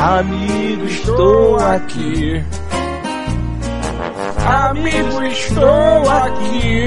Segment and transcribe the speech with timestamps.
[0.00, 2.42] Amigo, estou aqui.
[4.46, 6.86] Amigo, estou aqui.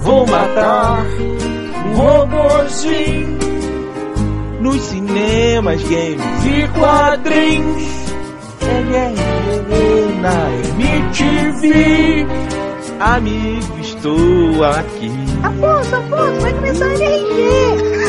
[0.00, 1.06] Vou matar
[1.86, 3.38] um robôzinho
[4.60, 7.88] nos cinemas, games e quadrinhos.
[10.20, 12.26] Na MTV,
[12.98, 15.12] amigo, estou aqui.
[15.44, 18.00] Afonso, Afonso, vai começar a NRG.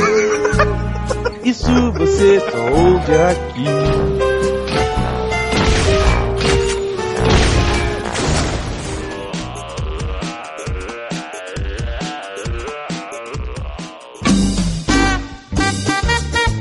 [1.44, 2.40] Isso você
[2.70, 3.66] ouve aqui.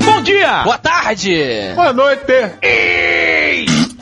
[0.03, 0.63] Bom dia!
[0.63, 1.73] Boa tarde!
[1.75, 2.23] Boa noite!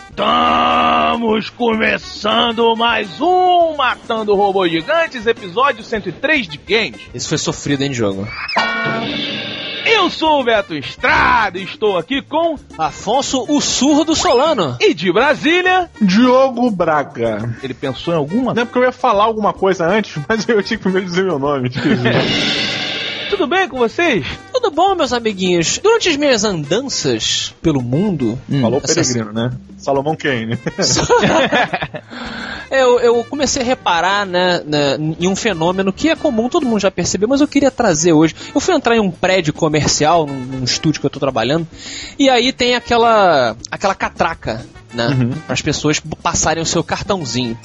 [0.10, 7.00] Estamos começando mais um Matando Robôs Gigantes, episódio 103 de Games.
[7.14, 8.28] Isso foi sofrido, hein, jogo?
[9.92, 14.78] Eu sou o Beto Estrada e estou aqui com Afonso, o surdo Solano.
[14.80, 17.58] E de Brasília, Diogo Braga.
[17.64, 20.62] ele pensou em alguma Não é porque eu ia falar alguma coisa antes, mas eu
[20.64, 21.70] tinha que primeiro dizer meu nome.
[23.30, 24.26] Tudo bem com vocês?
[24.52, 25.78] Tudo bom, meus amiguinhos?
[25.78, 29.52] Durante as minhas andanças pelo mundo, Falou essa- peregrino, né?
[29.78, 30.58] Salomão Kane.
[32.70, 34.62] eu, eu comecei a reparar né,
[35.20, 38.36] em um fenômeno que é comum, todo mundo já percebeu, mas eu queria trazer hoje.
[38.54, 41.68] Eu fui entrar em um prédio comercial, num, num estúdio que eu tô trabalhando,
[42.18, 44.66] e aí tem aquela, aquela catraca.
[44.92, 45.06] Né,
[45.46, 47.56] para as pessoas passarem o seu cartãozinho.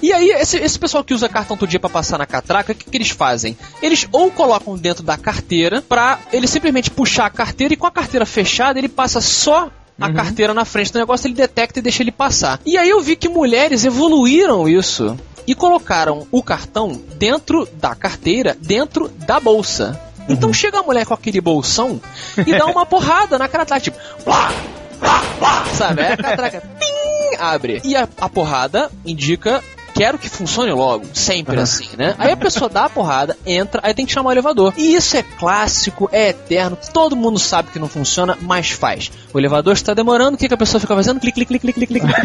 [0.00, 2.74] E aí, esse, esse pessoal que usa cartão todo dia para passar na catraca, o
[2.74, 3.54] que, que eles fazem?
[3.82, 7.90] Eles ou colocam dentro da carteira pra ele simplesmente puxar a carteira e com a
[7.90, 9.70] carteira fechada ele passa só
[10.00, 12.60] a carteira na frente do negócio, ele detecta e deixa ele passar.
[12.64, 18.56] E aí eu vi que mulheres evoluíram isso e colocaram o cartão dentro da carteira,
[18.60, 20.00] dentro da bolsa.
[20.28, 22.00] Então chega a mulher com aquele bolsão
[22.46, 24.52] e dá uma porrada na catraca, tipo, plá,
[25.00, 26.02] plá, plá, sabe?
[26.02, 27.80] Aí a catraca, pim, abre.
[27.84, 29.62] E a, a porrada indica
[30.00, 31.04] quero que funcione logo.
[31.12, 31.62] Sempre uhum.
[31.62, 32.14] assim, né?
[32.16, 34.72] Aí a pessoa dá a porrada, entra, aí tem que chamar o elevador.
[34.78, 39.12] E isso é clássico, é eterno, todo mundo sabe que não funciona, mas faz.
[39.30, 41.20] O elevador está demorando, o que, que a pessoa fica fazendo?
[41.20, 42.18] Clique, clique, clique, clique, clique,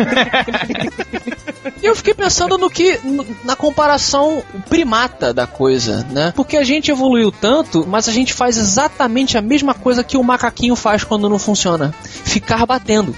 [0.78, 0.94] clique,
[1.84, 2.98] E eu fiquei pensando no que.
[3.44, 6.32] na comparação primata da coisa, né?
[6.34, 10.24] Porque a gente evoluiu tanto, mas a gente faz exatamente a mesma coisa que o
[10.24, 11.94] macaquinho faz quando não funciona:
[12.24, 13.14] ficar batendo.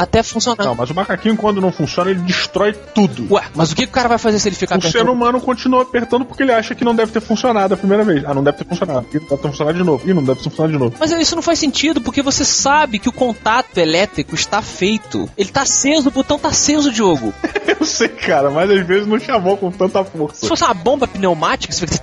[0.00, 0.64] Até funcionar.
[0.64, 3.26] Não, mas o macaquinho, quando não funciona, ele destrói tudo.
[3.34, 5.12] Ué, mas o que o cara vai fazer se ele ficar O ser apertando?
[5.12, 8.24] humano continua apertando porque ele acha que não deve ter funcionado a primeira vez.
[8.24, 9.06] Ah, não deve ter funcionado.
[9.10, 10.08] E deve ter funcionado de novo.
[10.08, 10.96] E não deve ter funcionado de novo.
[10.98, 15.28] Mas isso não faz sentido, porque você sabe que o contato elétrico está feito.
[15.36, 17.34] Ele tá aceso, o botão tá aceso, Diogo.
[17.78, 20.40] Eu sei, cara, mas às vezes não chamou com tanta força.
[20.40, 22.00] Se fosse uma bomba pneumática, você fica...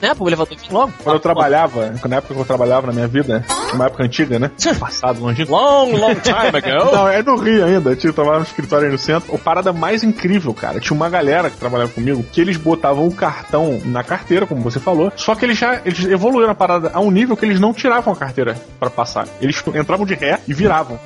[0.00, 0.92] Né, pro elevador vir logo.
[1.02, 4.50] Quando eu trabalhava, na época que eu trabalhava na minha vida, uma época antiga, né?
[4.78, 5.52] Passado, longínquo.
[5.52, 6.92] Long, long time ago.
[6.96, 7.90] Não, é do Rio ainda.
[7.90, 9.34] Eu tinha trabalhado no escritório aí no centro.
[9.34, 10.80] O parada mais incrível, cara.
[10.80, 14.78] Tinha uma galera que trabalhava comigo que eles botavam o cartão na carteira, como você
[14.80, 15.12] falou.
[15.16, 18.12] Só que eles já eles evoluíram a parada a um nível que eles não tiravam
[18.12, 19.26] a carteira pra passar.
[19.40, 20.98] Eles entravam de ré e viravam.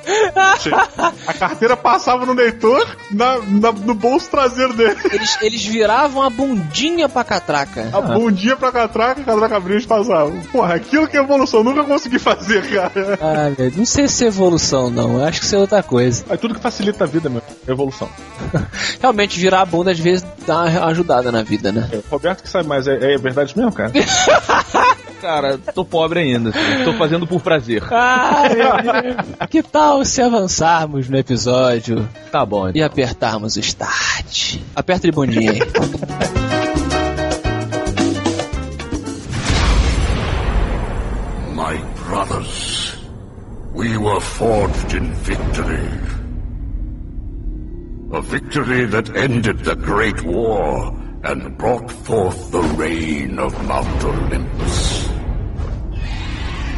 [0.59, 0.87] Seja,
[1.27, 4.97] a carteira passava no leitor na, na- no bolso traseiro dele.
[5.11, 7.89] Eles, eles viravam a bundinha pra catraca.
[7.93, 10.39] A bundinha pra catraca, a catraca abria e passavam.
[10.51, 11.63] Porra, aquilo que é evolução.
[11.63, 13.19] Nunca consegui fazer, cara.
[13.21, 15.17] Ah, velho, não sei se é evolução, não.
[15.19, 16.23] Eu acho que isso é outra coisa.
[16.29, 17.41] É tudo que facilita a vida, meu.
[17.67, 18.07] Evolução.
[19.01, 21.89] Realmente, virar a bunda às vezes dá uma ajudada na vida, né?
[21.91, 22.87] É, Roberto que sabe mais.
[22.87, 23.91] É, é verdade mesmo, cara?
[25.21, 26.51] Cara, tô pobre ainda.
[26.83, 27.83] Tô fazendo por prazer.
[27.83, 29.47] Deus.
[29.51, 32.71] que tal se avançarmos no episódio Tá bom.
[32.73, 34.57] e apertarmos o start?
[34.75, 35.59] Aperta de bundinha aí.
[42.11, 42.97] brothers,
[43.71, 45.91] we were forged in victory.
[48.11, 50.93] A victory that ended the Great War
[51.23, 55.07] and brought forth the reign of Mount Olympus.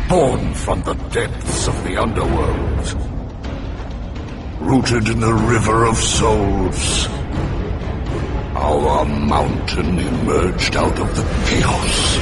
[0.08, 2.86] Born from the depths of the underworld,
[4.62, 7.08] rooted in the river of souls,
[8.54, 12.18] our mountain emerged out of the chaos.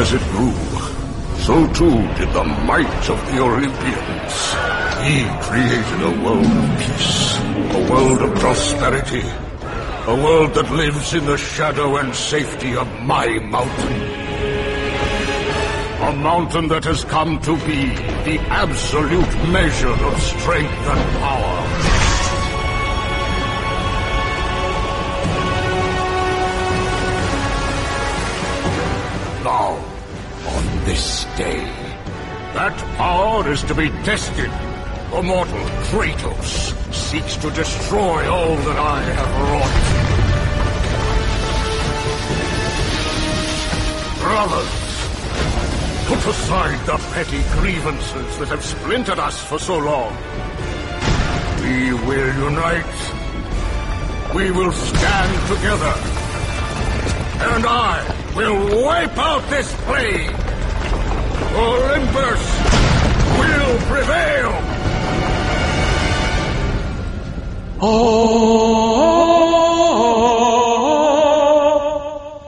[0.00, 0.87] As it grew,
[1.38, 4.34] so too did the might of the Olympians.
[5.06, 9.26] He created a world of peace, a world of prosperity,
[10.06, 14.02] a world that lives in the shadow and safety of my mountain.
[16.00, 17.86] A mountain that has come to be
[18.28, 21.58] the absolute measure of strength and power.
[29.44, 29.87] Now,
[30.88, 31.60] this day,
[32.54, 34.50] that power is to be tested.
[35.10, 39.78] The mortal Kratos seeks to destroy all that I have wrought.
[44.24, 44.74] Brothers,
[46.08, 50.16] put aside the petty grievances that have splintered us for so long.
[51.64, 52.98] We will unite.
[54.34, 55.94] We will stand together.
[57.52, 60.47] And I will wipe out this plague.
[61.56, 62.42] Olympus
[63.38, 64.52] will prevail.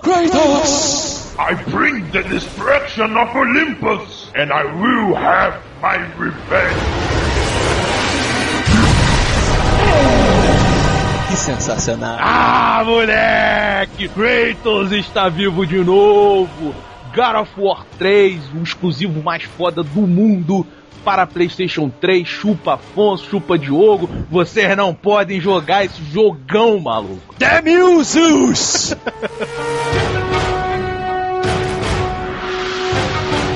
[0.02, 1.36] Kratos!
[1.38, 6.80] I bring the destruction of Olympus, and I will have my revenge.
[11.28, 12.18] Que sensacional.
[12.20, 14.08] Ah, moleque!
[14.08, 16.89] Kratos está vivo de novo!
[17.14, 20.64] God of War 3, o exclusivo mais foda do mundo
[21.04, 22.26] para PlayStation 3.
[22.26, 24.08] Chupa Afonso, chupa Diogo.
[24.30, 27.34] Vocês não podem jogar esse jogão, maluco.
[27.38, 28.94] Damn you, Zeus!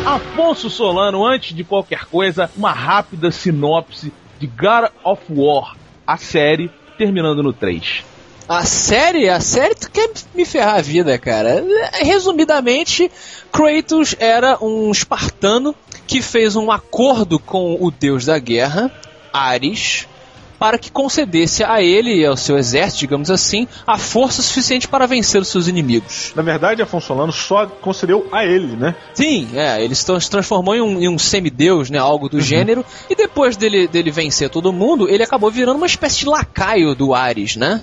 [0.04, 5.76] Afonso Solano, antes de qualquer coisa, uma rápida sinopse de God of War,
[6.06, 8.13] a série, terminando no 3.
[8.48, 9.28] A série?
[9.28, 11.64] A série tu quer me ferrar a vida, cara.
[12.00, 13.10] Resumidamente,
[13.50, 15.74] Kratos era um espartano
[16.06, 18.92] que fez um acordo com o deus da guerra,
[19.32, 20.06] Ares,
[20.64, 25.06] para que concedesse a ele e ao seu exército, digamos assim, a força suficiente para
[25.06, 26.32] vencer os seus inimigos.
[26.34, 28.94] Na verdade, Afonso Solano só concedeu a ele, né?
[29.12, 33.14] Sim, é, ele se transformou em um, em um semideus, né, algo do gênero, e
[33.14, 37.56] depois dele, dele vencer todo mundo, ele acabou virando uma espécie de lacaio do Ares,
[37.56, 37.82] né?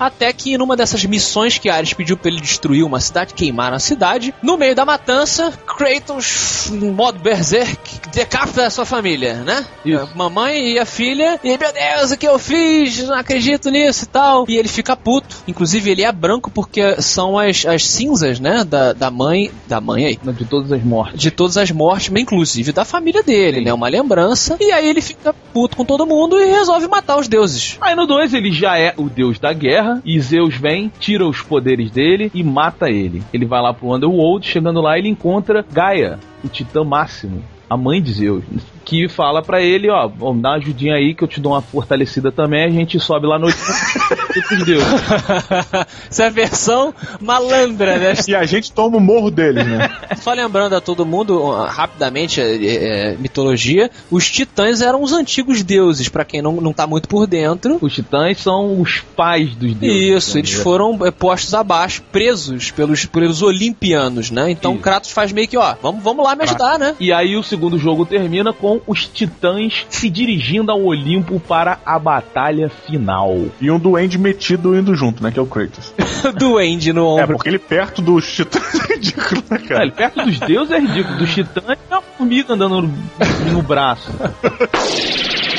[0.00, 3.78] Até que numa dessas missões que Ares pediu pra ele destruir uma cidade, queimar a
[3.78, 9.66] cidade, no meio da matança, Kratos, em modo berserk, decapita a sua família, né?
[9.84, 10.08] Isso.
[10.10, 13.06] A mamãe e a filha, e meu Deus, o que eu fiz?
[13.06, 14.44] Não acredito nisso e tal.
[14.48, 15.36] E ele fica puto.
[15.46, 18.64] Inclusive, ele é branco porque são as, as cinzas, né?
[18.64, 19.50] Da, da mãe.
[19.68, 20.18] Da mãe aí.
[20.32, 21.20] De todas as mortes.
[21.20, 23.72] De todas as mortes, mas inclusive da família dele, né?
[23.72, 24.56] Uma lembrança.
[24.60, 27.76] E aí ele fica puto com todo mundo e resolve matar os deuses.
[27.80, 31.42] Aí no 2 ele já é o deus da guerra e Zeus vem, tira os
[31.42, 33.22] poderes dele e mata ele.
[33.32, 38.02] Ele vai lá pro Underworld, chegando lá ele encontra Gaia, o titã máximo, a mãe
[38.02, 38.44] de Zeus,
[38.84, 41.62] que fala pra ele, ó, vamos dar uma ajudinha aí que eu te dou uma
[41.62, 44.86] fortalecida também, a gente sobe lá no dos deuses.
[46.10, 48.14] Essa é a versão malandra, né?
[48.26, 49.90] E a gente toma o morro deles, né?
[50.20, 56.08] Só lembrando a todo mundo, rapidamente, é, é, mitologia, os titãs eram os antigos deuses,
[56.08, 57.78] pra quem não, não tá muito por dentro.
[57.80, 60.24] Os titãs são os pais dos deuses.
[60.24, 64.50] Isso, eles foram é, postos abaixo, presos pelos, pelos olimpianos, né?
[64.50, 64.82] Então Isso.
[64.82, 66.94] Kratos faz meio que, ó, vamos, vamos lá me ajudar, né?
[66.98, 71.98] E aí o segundo jogo termina com os titãs se dirigindo ao Olimpo para a
[71.98, 73.36] batalha final.
[73.60, 75.30] E um duende metido indo junto, né?
[75.30, 75.92] Que é o Kratos.
[76.38, 77.36] Duende no É, ombro.
[77.36, 79.82] porque ele perto dos titãs é ridículo, né, cara?
[79.82, 84.10] ele perto dos deuses é ridículo, dos titãs é uma formiga andando no, no braço.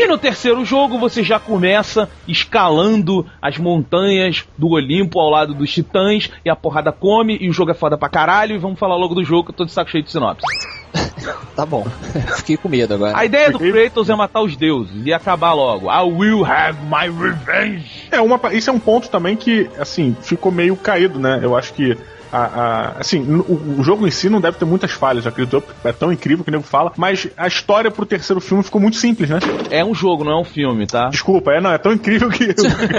[0.00, 5.70] E no terceiro jogo você já começa escalando as montanhas do Olimpo ao lado dos
[5.70, 8.54] titãs e a porrada come e o jogo é foda pra caralho.
[8.54, 10.46] E vamos falar logo do jogo que eu tô de saco cheio de sinopse.
[11.54, 11.86] Tá bom.
[12.38, 13.14] Fiquei com medo agora.
[13.14, 15.90] A ideia do Kratos é matar os deuses e acabar logo.
[15.90, 18.08] I will have my revenge.
[18.10, 21.40] É, uma, isso é um ponto também que, assim, ficou meio caído, né?
[21.42, 21.98] Eu acho que.
[22.32, 25.54] A, a- assim, o, o jogo em si não deve ter muitas falhas, acredito.
[25.56, 28.80] eu, É tão incrível que o nego fala, mas a história pro terceiro filme ficou
[28.80, 29.38] muito simples, né?
[29.70, 31.08] É um jogo, não é um filme, tá?
[31.08, 32.54] Desculpa, é, não, é tão incrível que.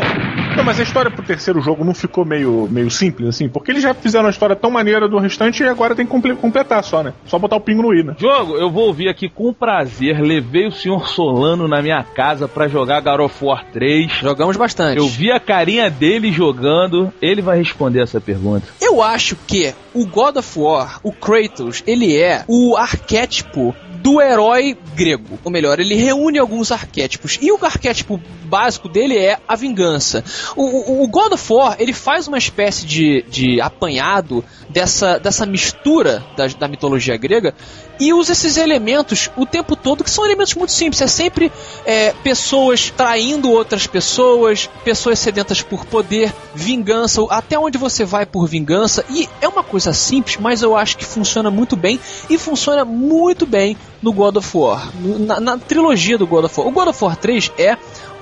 [0.56, 3.84] não, mas a história pro terceiro jogo não ficou meio, meio simples, assim, porque eles
[3.84, 7.04] já fizeram a história tão maneira do restante e agora tem que comple- completar só,
[7.04, 7.14] né?
[7.26, 8.16] Só botar o pingo no i, né?
[8.18, 10.20] Jogo, eu vou ouvir aqui com prazer.
[10.22, 14.12] Levei o senhor Solano na minha casa pra jogar God of War 3.
[14.22, 14.98] Jogamos bastante.
[14.98, 17.12] Eu vi a carinha dele jogando.
[17.22, 18.68] Ele vai responder essa pergunta.
[18.82, 24.76] Eu acho que o God of War, o Kratos, ele é o arquétipo do herói
[24.96, 25.38] grego.
[25.44, 27.38] Ou melhor, ele reúne alguns arquétipos.
[27.42, 30.24] E o arquétipo básico dele é a vingança.
[30.56, 35.46] O, o- o God of War, ele faz uma espécie de, de apanhado dessa, dessa
[35.46, 37.54] mistura da, da mitologia grega
[38.00, 41.02] e usa esses elementos o tempo todo, que são elementos muito simples.
[41.02, 41.52] É sempre
[41.86, 48.48] é, pessoas traindo outras pessoas, pessoas sedentas por poder, vingança, até onde você vai por
[48.48, 49.06] vingança.
[49.10, 53.46] E é uma coisa simples, mas eu acho que funciona muito bem e funciona muito
[53.46, 56.68] bem no God of War, na, na trilogia do God of War.
[56.68, 57.78] O God of War 3 é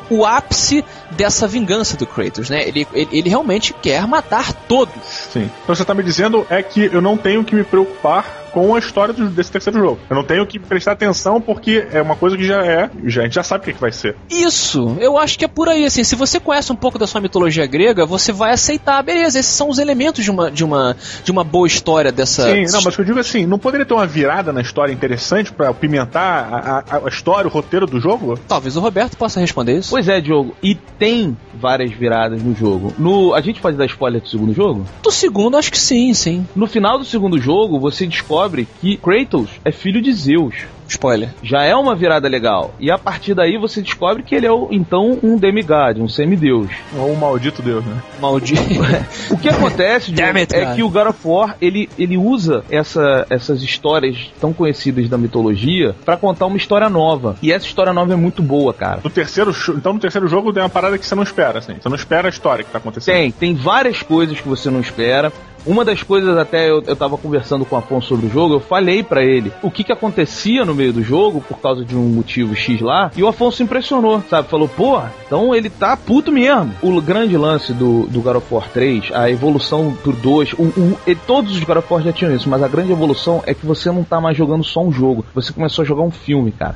[0.09, 2.67] o ápice dessa vingança do Kratos, né?
[2.67, 4.95] Ele, ele, ele realmente quer matar todos.
[5.03, 5.49] Sim.
[5.63, 8.79] Então você tá me dizendo é que eu não tenho que me preocupar com a
[8.79, 9.99] história do- desse terceiro jogo.
[10.09, 13.23] Eu não tenho que prestar atenção porque é uma coisa que já é, já, a
[13.25, 14.15] gente já sabe o que, que vai ser.
[14.29, 17.21] Isso, eu acho que é por aí, assim, se você conhece um pouco da sua
[17.21, 21.31] mitologia grega, você vai aceitar, beleza, esses são os elementos de uma, de uma, de
[21.31, 22.43] uma boa história dessa...
[22.43, 24.91] Sim, não, mas o que eu digo assim, não poderia ter uma virada na história
[24.93, 28.37] interessante pra pimentar a, a- a história, o roteiro do jogo?
[28.47, 29.89] Talvez o Roberto possa responder isso.
[29.89, 30.55] Pois é, Diogo.
[30.63, 32.93] E tem várias viradas no jogo.
[32.97, 34.85] No, a gente pode dar spoiler do segundo jogo?
[35.03, 36.47] Do segundo, acho que sim, sim.
[36.55, 38.38] No final do segundo jogo, você descobre
[38.79, 40.55] que Kratos é filho de Zeus.
[40.87, 41.29] Spoiler.
[41.43, 42.73] Já é uma virada legal.
[42.79, 46.71] E a partir daí você descobre que ele é, o- então, um demigod, um semideus.
[46.97, 48.01] Ou um maldito Deus, né?
[48.19, 48.59] Maldito.
[49.29, 53.27] O que acontece, Diogo, it, é que o God of War, ele, ele usa essa,
[53.29, 57.35] essas histórias tão conhecidas da mitologia pra contar uma história nova.
[57.39, 58.99] E essa história nova é muito boa, cara.
[59.03, 61.75] No terceiro, então no terceiro jogo tem uma parada que você não espera, assim.
[61.79, 63.13] Você não espera a história que tá acontecendo.
[63.13, 65.31] Tem, tem várias coisas que você não espera.
[65.65, 68.59] Uma das coisas, até eu, eu tava conversando com o Afonso sobre o jogo, eu
[68.59, 72.07] falei pra ele o que que acontecia no meio do jogo por causa de um
[72.09, 74.47] motivo X lá, e o Afonso impressionou, sabe?
[74.49, 76.73] Falou, pô, então ele tá puto mesmo.
[76.81, 80.97] O grande lance do, do God of War 3, a evolução pro 2, o, o-
[81.05, 83.65] e todos os God of War já tinham isso, mas a grande evolução é que
[83.65, 86.75] você não tá mais jogando só um jogo, você começou a jogar um filme, cara.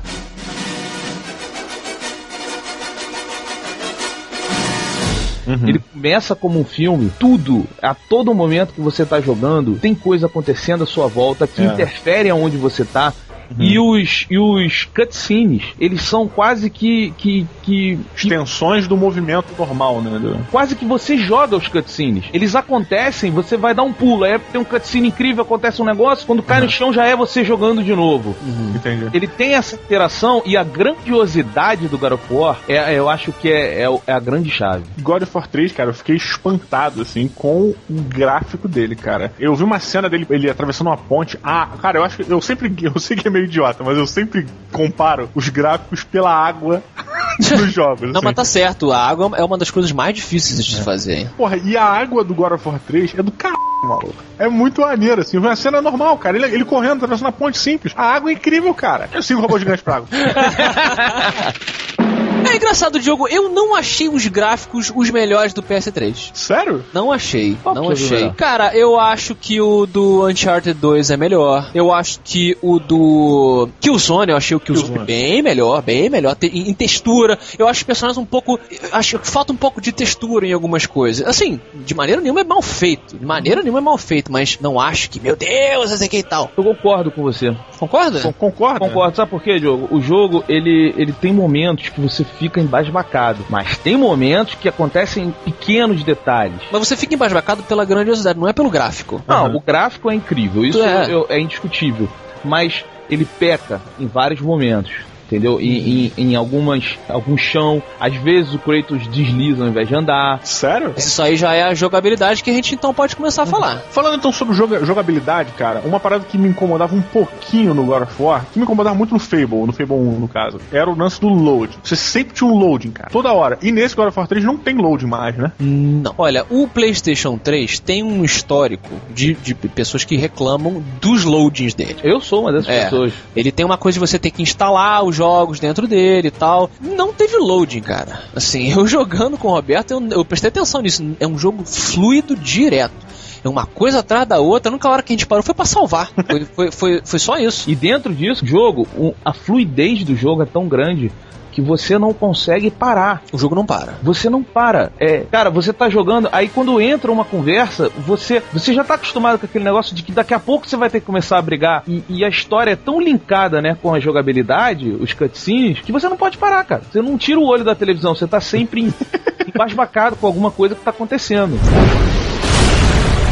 [5.46, 10.26] Ele começa como um filme, tudo, a todo momento que você tá jogando, tem coisa
[10.26, 11.66] acontecendo à sua volta que É.
[11.66, 13.12] interfere aonde você tá.
[13.58, 17.12] E os, e os cutscenes, eles são quase que.
[17.16, 20.44] que, que, que Extensões do movimento normal, né?
[20.50, 22.24] quase que você joga os cutscenes.
[22.32, 26.26] Eles acontecem, você vai dar um pulo, aí tem um cutscene incrível, acontece um negócio,
[26.26, 28.34] quando cai no chão já é você jogando de novo.
[28.74, 29.08] Entendi.
[29.12, 33.48] Ele tem essa interação e a grandiosidade do God of War, é, eu acho que
[33.48, 34.84] é, é é a grande chave.
[35.00, 39.32] God of War 3, cara, eu fiquei espantado, assim, com o gráfico dele, cara.
[39.38, 41.38] Eu vi uma cena dele, ele atravessando uma ponte.
[41.42, 42.30] Ah, cara, eu acho que.
[42.30, 42.72] Eu sempre.
[42.84, 46.82] Eu sei que é meio idiota, mas eu sempre comparo os gráficos pela água
[47.38, 48.02] dos jogos.
[48.02, 48.24] Não, assim.
[48.24, 51.14] mas tá certo, a água é uma das coisas mais difíceis de se fazer.
[51.18, 51.30] hein?
[51.36, 54.14] Porra, e a água do God of War 3 é do caralho, maluco.
[54.38, 55.36] É muito maneiro, assim.
[55.36, 56.36] Uma cena normal, cara.
[56.36, 57.92] Ele, ele correndo, atravessando a ponte simples.
[57.96, 59.08] A água é incrível, cara.
[59.12, 60.08] Eu sigo robôs gigantes pra água.
[62.46, 66.30] É engraçado, Diogo, eu não achei os gráficos os melhores do PS3.
[66.34, 66.84] Sério?
[66.92, 68.18] Não achei, Qual não que viu achei.
[68.18, 68.34] melhor?
[68.34, 71.70] Cara, eu acho que o do Uncharted 2 é melhor.
[71.74, 75.06] Eu acho que o do Killzone, eu achei o Killzone, Killzone.
[75.06, 76.34] bem melhor, bem melhor.
[76.36, 78.58] Te- Em, textura, eu acho os personagens um pouco.
[78.92, 81.26] Acho que falta um pouco de textura em algumas coisas.
[81.26, 83.16] Assim, de maneira nenhuma é mal feito.
[83.16, 86.22] De maneira nenhuma é mal feito, mas não acho que, meu Deus, esse aqui e
[86.22, 86.50] tal.
[86.56, 87.54] Eu concordo com você.
[87.78, 88.20] Concorda?
[88.20, 88.78] Con- Concorda?
[88.80, 89.16] Concordo.
[89.16, 89.88] Sabe por quê, Diogo?
[89.94, 93.44] O jogo, ele, ele tem momentos que você fica embasbacado.
[93.48, 96.60] Mas tem momentos que acontecem pequenos detalhes.
[96.70, 99.22] Mas você fica embasbacado pela grandiosidade, não é pelo gráfico.
[99.26, 99.56] Não, Uhum.
[99.56, 100.64] o gráfico é incrível.
[100.64, 101.06] Isso É.
[101.28, 102.08] é indiscutível.
[102.44, 104.92] Mas ele peca em vários momentos.
[105.26, 105.60] Entendeu?
[105.60, 110.40] Em, em, em algumas, algum chão, às vezes o Kratos desliza ao invés de andar.
[110.44, 110.92] Sério?
[110.96, 113.78] Isso aí já é a jogabilidade que a gente então pode começar a falar.
[113.90, 118.02] Falando então sobre joga- jogabilidade, cara, uma parada que me incomodava um pouquinho no God
[118.02, 120.96] of War, que me incomodava muito no Fable, no Fable 1 no caso, era o
[120.96, 121.76] lance do load.
[121.82, 123.58] Você sempre tinha um loading, cara, toda hora.
[123.62, 125.52] E nesse God of War 3 não tem loading mais, né?
[125.58, 126.14] Não.
[126.18, 131.96] Olha, o PlayStation 3 tem um histórico de, de pessoas que reclamam dos loadings dele.
[132.02, 132.84] Eu sou uma dessas É.
[132.84, 133.12] pessoas.
[133.34, 136.68] Ele tem uma coisa de você ter que instalar os jogos dentro dele e tal.
[136.80, 138.20] Não teve loading, cara.
[138.34, 141.16] Assim, eu jogando com o Roberto, eu, eu prestei atenção nisso.
[141.20, 143.04] É um jogo fluido direto.
[143.42, 144.70] É uma coisa atrás da outra.
[144.70, 146.10] A única hora que a gente parou foi pra salvar.
[146.26, 147.70] Foi, foi, foi, foi só isso.
[147.70, 148.88] E dentro disso, jogo,
[149.24, 151.12] a fluidez do jogo é tão grande
[151.54, 153.22] que você não consegue parar.
[153.32, 153.94] O jogo não para.
[154.02, 154.90] Você não para.
[154.98, 159.38] É, cara, você tá jogando, aí quando entra uma conversa, você, você já tá acostumado
[159.38, 161.84] com aquele negócio de que daqui a pouco você vai ter que começar a brigar.
[161.86, 166.08] E, e a história é tão linkada, né, com a jogabilidade, os cutscenes, que você
[166.08, 166.82] não pode parar, cara.
[166.90, 168.94] Você não tira o olho da televisão, você tá sempre em-
[169.46, 171.56] embasbacado com alguma coisa que tá acontecendo.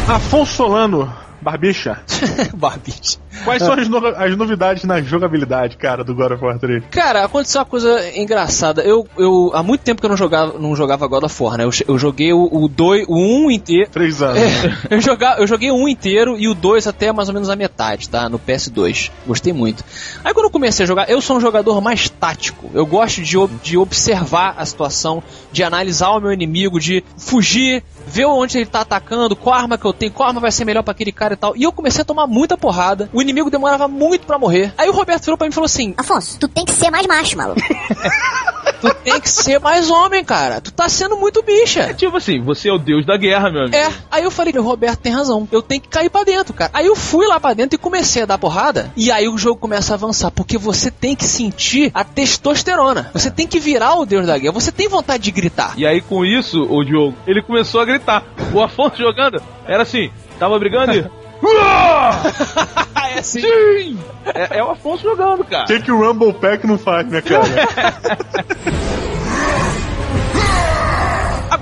[0.09, 1.13] Afonso Solano,
[1.43, 1.99] Barbicha,
[2.55, 3.19] Barbite.
[3.45, 6.85] quais são as, no- as novidades na jogabilidade, cara, do God of War 3?
[6.91, 8.83] Cara, aconteceu uma coisa engraçada.
[8.83, 11.65] Eu, eu há muito tempo que eu não jogava, não jogava God of War, né?
[11.65, 13.91] Eu, eu joguei o, o 2, o 1 inteiro.
[13.91, 14.41] Três anos.
[14.89, 17.57] Eu, joga, eu joguei o 1 inteiro e o 2 até mais ou menos a
[17.57, 18.29] metade, tá?
[18.29, 19.11] No PS2.
[19.27, 19.85] Gostei muito.
[20.25, 22.71] Aí quando eu comecei a jogar, eu sou um jogador mais tático.
[22.73, 27.83] Eu gosto de, de observar a situação, de analisar o meu inimigo, de fugir,
[28.13, 30.83] ver onde ele tá atacando, qual arma que eu tenho, qual arma vai ser melhor
[30.83, 31.57] pra aquele cara e tal.
[31.57, 33.09] E eu comecei a tomar muita porrada.
[33.11, 34.75] O inimigo demorava muito pra morrer.
[34.77, 37.07] Aí o Roberto virou pra mim e falou assim: Afonso, tu tem que ser mais
[37.07, 37.61] macho, maluco.
[38.83, 40.61] Tu tem que ser mais homem, cara.
[40.61, 41.95] Tu tá sendo muito bicha.
[41.95, 43.77] Tipo assim, você é o deus da guerra, meu amigo.
[43.77, 45.49] É, aí eu falei, o Roberto tem razão.
[45.53, 46.73] Eu tenho que cair pra dentro, cara.
[46.75, 48.93] Aí eu fui lá pra dentro e comecei a dar porrada.
[48.97, 53.11] E aí o jogo começa a avançar, porque você tem que sentir a testosterona.
[53.13, 54.53] Você tem que virar o deus da guerra.
[54.53, 55.75] Você tem vontade de gritar.
[55.77, 58.25] E aí com isso, o Diogo, ele começou a gritar.
[58.53, 60.11] O Afonso jogando, era assim,
[60.41, 61.22] tava brigando e...
[63.15, 63.41] é assim.
[63.41, 63.99] Sim!
[64.25, 65.65] É, é o Afonso jogando, cara.
[65.65, 67.43] O que, que o Rumble Pack não faz, né, cara?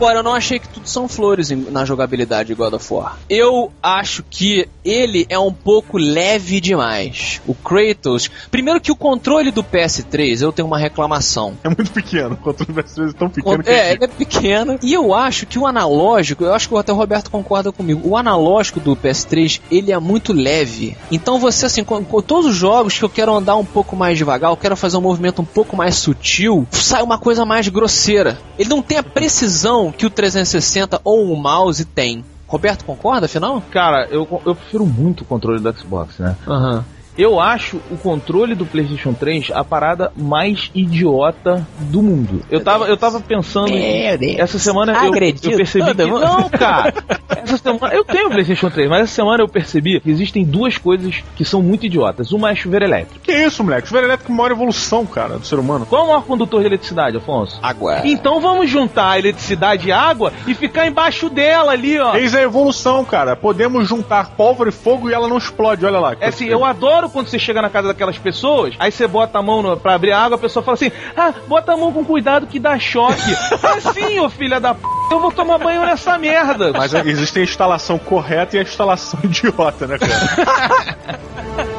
[0.01, 3.19] Agora, eu não achei que tudo são flores na jogabilidade de God of War.
[3.29, 7.43] Eu acho que ele é um pouco leve demais.
[7.47, 8.31] O Kratos.
[8.51, 11.53] Primeiro que o controle do PS3, eu tenho uma reclamação.
[11.63, 12.33] É muito pequeno.
[12.33, 14.79] O controle das vezes é tão pequeno que É, ele é pequeno.
[14.83, 18.01] E eu acho que o analógico, eu acho que até o Roberto concorda comigo.
[18.03, 20.97] O analógico do PS3, ele é muito leve.
[21.13, 24.17] Então você, assim, com, com todos os jogos que eu quero andar um pouco mais
[24.17, 28.39] devagar, eu quero fazer um movimento um pouco mais sutil, sai uma coisa mais grosseira.
[28.59, 32.25] Ele não tem a precisão que o 360 ou o mouse tem.
[32.47, 33.63] Roberto concorda, afinal?
[33.71, 36.37] Cara, eu, eu prefiro muito o controle do Xbox, né?
[36.47, 36.85] Aham.
[37.17, 42.43] Eu acho o controle do PlayStation 3 a parada mais idiota do mundo.
[42.51, 43.71] Eu tava, eu tava pensando.
[43.71, 44.39] Deus.
[44.39, 46.05] Essa semana eu, eu percebi que.
[46.07, 46.95] Não, cara!
[47.29, 47.95] Essa semana.
[47.95, 51.45] Eu tenho o PlayStation 3, mas essa semana eu percebi que existem duas coisas que
[51.45, 52.33] são muito idiotas.
[52.33, 53.21] Uma é chuveiro elétrico.
[53.23, 53.89] Que isso, moleque?
[53.89, 55.87] Chuveiro elétrico é a maior evolução, cara, do ser humano.
[55.87, 57.59] Qual é o maior condutor de eletricidade, Afonso?
[57.63, 58.07] Agora.
[58.07, 62.15] Então vamos juntar a eletricidade e água e ficar embaixo dela ali, ó.
[62.15, 63.37] Eis a evolução, cara.
[63.37, 66.17] Podemos juntar pólvora e fogo e ela não explode, olha lá.
[66.21, 69.43] É assim, eu adoro quando você chega na casa daquelas pessoas, aí você bota a
[69.43, 72.05] mão no, pra abrir a água, a pessoa fala assim: Ah, bota a mão com
[72.05, 73.21] cuidado que dá choque.
[73.63, 74.81] assim, ô filha da p,
[75.11, 76.73] eu vou tomar banho nessa merda.
[76.73, 80.99] Mas existe a instalação correta e a instalação idiota, né, cara?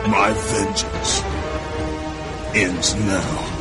[0.08, 1.24] My vengeance
[2.54, 3.61] ends now.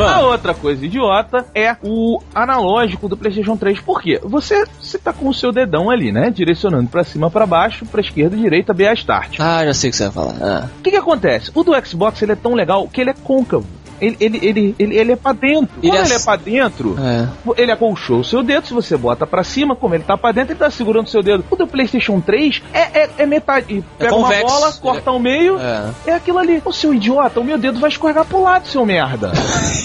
[0.00, 3.80] A outra coisa idiota é o analógico do PlayStation 3.
[3.80, 4.18] Por quê?
[4.22, 6.30] Você, você tá com o seu dedão ali, né?
[6.30, 9.38] Direcionando pra cima, pra baixo, pra esquerda, direita, B a start.
[9.38, 10.34] Ah, já sei o que você vai falar.
[10.40, 10.68] Ah.
[10.78, 11.50] O que que acontece?
[11.54, 13.66] O do Xbox ele é tão legal que ele é côncavo.
[14.02, 15.76] Ele, ele, ele, ele, ele é pra dentro.
[15.82, 17.28] Ele Quando é ele é pra dentro, É.
[17.56, 18.66] ele acolchou o seu dedo.
[18.66, 21.22] Se você bota pra cima, como ele tá pra dentro, ele tá segurando o seu
[21.22, 21.44] dedo.
[21.48, 23.84] O do PlayStation 3 é, é, é metade.
[23.98, 25.58] Pega uma bola, corta ao meio.
[25.58, 25.90] É.
[26.06, 26.60] É aquilo ali.
[26.64, 29.30] Ô seu idiota, o meu dedo vai escorregar pro lado, seu merda.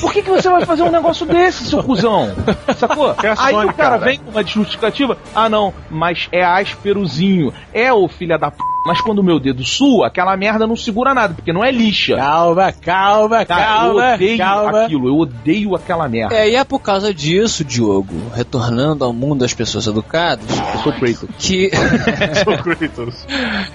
[0.01, 2.31] Por que, que você vai fazer um negócio desse, seu cuzão?
[2.77, 3.11] Sacou?
[3.23, 3.97] É Aí Sony, o cara, cara.
[3.99, 5.15] vem com uma justificativa.
[5.35, 7.53] Ah, não, mas é ásperozinho.
[7.73, 8.57] É, ô filha da p.
[8.87, 12.15] Mas quando o meu dedo sua, aquela merda não segura nada, porque não é lixa.
[12.15, 14.43] Calma, calma, Cara, eu odeio
[14.77, 16.33] aquilo, eu odeio aquela merda.
[16.33, 20.93] É, e é por causa disso, Diogo, retornando ao mundo das pessoas educadas, Eu sou
[20.93, 21.27] Kratos.
[21.37, 21.69] que,
[22.45, 23.25] Sou Kratos.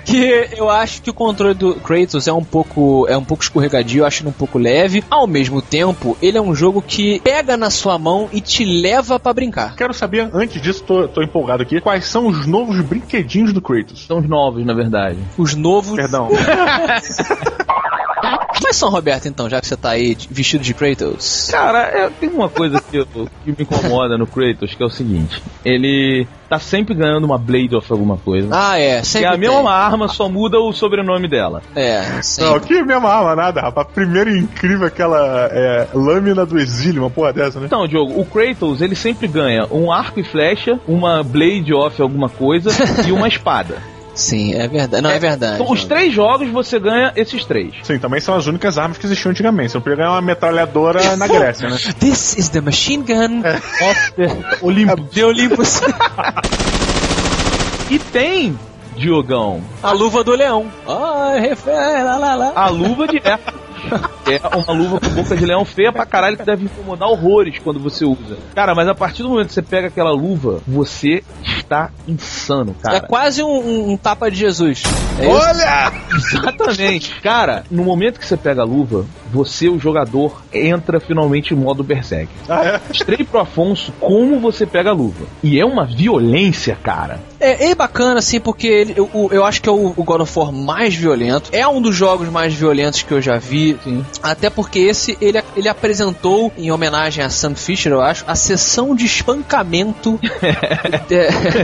[0.07, 4.01] que eu acho que o controle do Kratos é um pouco é um pouco escorregadio,
[4.01, 5.05] eu acho ele um pouco leve.
[5.11, 9.21] Ao mesmo tempo, ele é um jogo que pega na sua mão e te leva
[9.21, 9.77] pra brincar.
[9.77, 14.07] Quero saber, antes disso, tô, tô empolgado aqui, quais são os novos brinquedinhos do Kratos?
[14.07, 15.02] São os novos, na verdade.
[15.39, 15.95] Os novos.
[15.97, 16.29] Perdão.
[18.61, 21.49] Quais são, Roberto, então, já que você tá aí vestido de Kratos?
[21.51, 24.91] Cara, é, tem uma coisa que, eu- que me incomoda no Kratos, que é o
[24.91, 28.49] seguinte: ele tá sempre ganhando uma Blade of alguma coisa.
[28.53, 29.69] Ah, é, que sempre é a mesma tem.
[29.69, 31.61] arma, só muda o sobrenome dela.
[31.75, 32.61] É, Não, sempre.
[32.61, 33.89] que mesma arma, nada, rapaz.
[33.93, 37.67] Primeiro e incrível aquela é, lâmina do exílio, uma porra dessa, né?
[37.67, 42.29] Então, Diogo, o Kratos ele sempre ganha um arco e flecha, uma Blade of alguma
[42.29, 42.71] coisa
[43.09, 43.83] e uma espada.
[44.15, 45.03] Sim, é verdade.
[45.03, 45.55] Não, é, verdade.
[45.61, 47.75] Então, os três jogos você ganha esses três.
[47.83, 49.73] Sim, também são as únicas armas que existiam antigamente.
[49.73, 51.77] Você não podia ganhar uma metralhadora na Grécia, né?
[51.99, 55.01] This is the machine gun of the Olimpo.
[55.11, 55.81] de Olympus.
[57.91, 58.59] E tem,
[58.97, 60.67] Diogão, A luva do leão.
[60.87, 62.53] Ah, refé, lá, lá, lá.
[62.55, 63.39] a luva de é.
[64.31, 67.81] É uma luva com boca de leão feia pra caralho que deve incomodar horrores quando
[67.81, 68.39] você usa.
[68.55, 71.25] Cara, mas a partir do momento que você pega aquela luva, você
[71.73, 73.01] está insano, É cara.
[73.01, 74.83] quase um, um- um tapa de Jesus.
[75.19, 75.35] É isso?
[75.35, 75.93] Olha!
[76.15, 77.15] Exatamente.
[77.23, 81.83] Cara, no momento que você pega a luva, você, o jogador, entra finalmente em modo
[81.83, 82.29] Berserk.
[82.49, 82.81] Ah, é?
[82.89, 85.25] Mostrei pro Afonso como você pega a luva.
[85.43, 87.21] E é uma violência, cara.
[87.41, 90.39] É, é bacana, assim, porque ele, eu, eu acho que é o, o God of
[90.39, 91.51] War mais violento.
[91.53, 93.79] É um dos jogos mais violentos que eu já vi.
[93.83, 94.05] Sim.
[94.23, 98.95] Até porque esse, ele, ele apresentou, em homenagem a Sam Fisher, eu acho, a sessão
[98.95, 100.19] de espancamento.
[101.11, 101.29] É,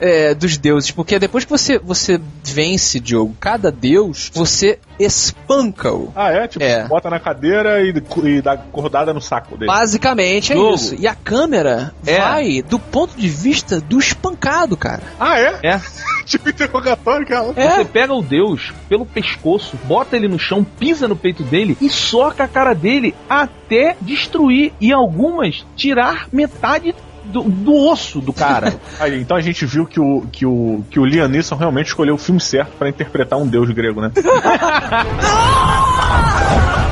[0.00, 6.12] é, dos deuses, porque depois que você, você vence, Diogo, cada deus, você espanca-o.
[6.14, 6.48] Ah, é?
[6.48, 6.86] Tipo, É.
[6.86, 7.92] bota na cadeira e,
[8.24, 9.66] e dá cordada no saco dele.
[9.66, 10.74] Basicamente é Diogo.
[10.74, 10.94] isso.
[10.98, 12.18] E a câmera É.
[12.20, 15.02] vai do ponto de vista do espancado, cara.
[15.18, 15.58] Ah, é?
[15.62, 15.80] É.
[16.24, 17.52] tipo interrogatório, cara.
[17.56, 17.76] É.
[17.76, 21.88] Você pega o Deus pelo pescoço, bota ele no chão, pisa no peito dele e
[21.90, 26.94] soca a cara dele até destruir e algumas tirar metade
[27.26, 28.74] do, do osso do cara.
[28.98, 32.14] Aí, então a gente viu que o, que o, que o Liam Neeson realmente escolheu
[32.14, 34.10] o filme certo pra interpretar um deus grego, né?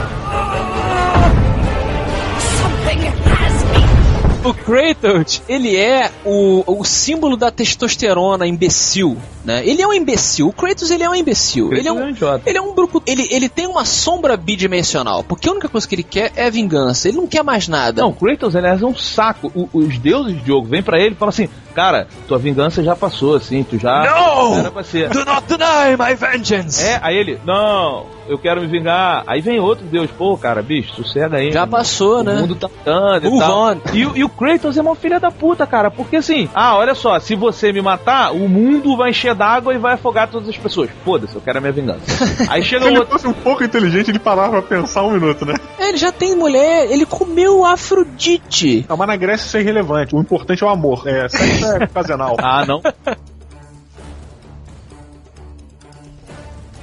[4.44, 9.66] O Kratos, ele é o, o símbolo da testosterona imbecil, né?
[9.66, 10.48] Ele é um imbecil.
[10.48, 11.72] O Kratos, ele é um imbecil.
[11.72, 13.02] ele é Kratos é um um, ele é um brucu...
[13.06, 17.08] Ele, ele tem uma sombra bidimensional, porque a única coisa que ele quer é vingança.
[17.08, 18.02] Ele não quer mais nada.
[18.02, 19.50] Não, Kratos, aliás, é um saco.
[19.54, 22.94] O- os deuses de jogo vêm pra ele e falam assim: Cara, tua vingança já
[22.94, 24.04] passou, assim, tu já.
[24.04, 24.58] Não!
[24.58, 25.08] Era pra ser.
[25.10, 26.82] Do not deny my vengeance!
[26.84, 29.24] É, aí ele, não, eu quero me vingar.
[29.26, 31.50] Aí vem outro deus, pô, cara, bicho, sossega aí.
[31.52, 31.72] Já mano.
[31.72, 32.34] passou, O né?
[32.40, 33.58] mundo tá andando e tal.
[33.72, 33.76] on.
[33.92, 35.90] E, o- e o Kratos é uma filha da puta, cara.
[35.90, 39.78] Porque assim, ah, olha só, se você me matar, o mundo vai encher d'água e
[39.78, 40.90] vai afogar todas as pessoas.
[41.04, 42.04] Foda-se, eu quero a minha vingança.
[42.48, 43.12] Aí Se chega o ele outro.
[43.12, 45.54] fosse um pouco inteligente, ele parava pra pensar um minuto, né?
[45.78, 48.86] É, Ele já tem mulher, ele comeu Afrodite.
[48.88, 50.14] Não, mas na Grécia isso é irrelevante.
[50.14, 51.02] O importante é o amor.
[51.06, 52.36] É, sexo é ocasional.
[52.38, 52.80] Ah, não.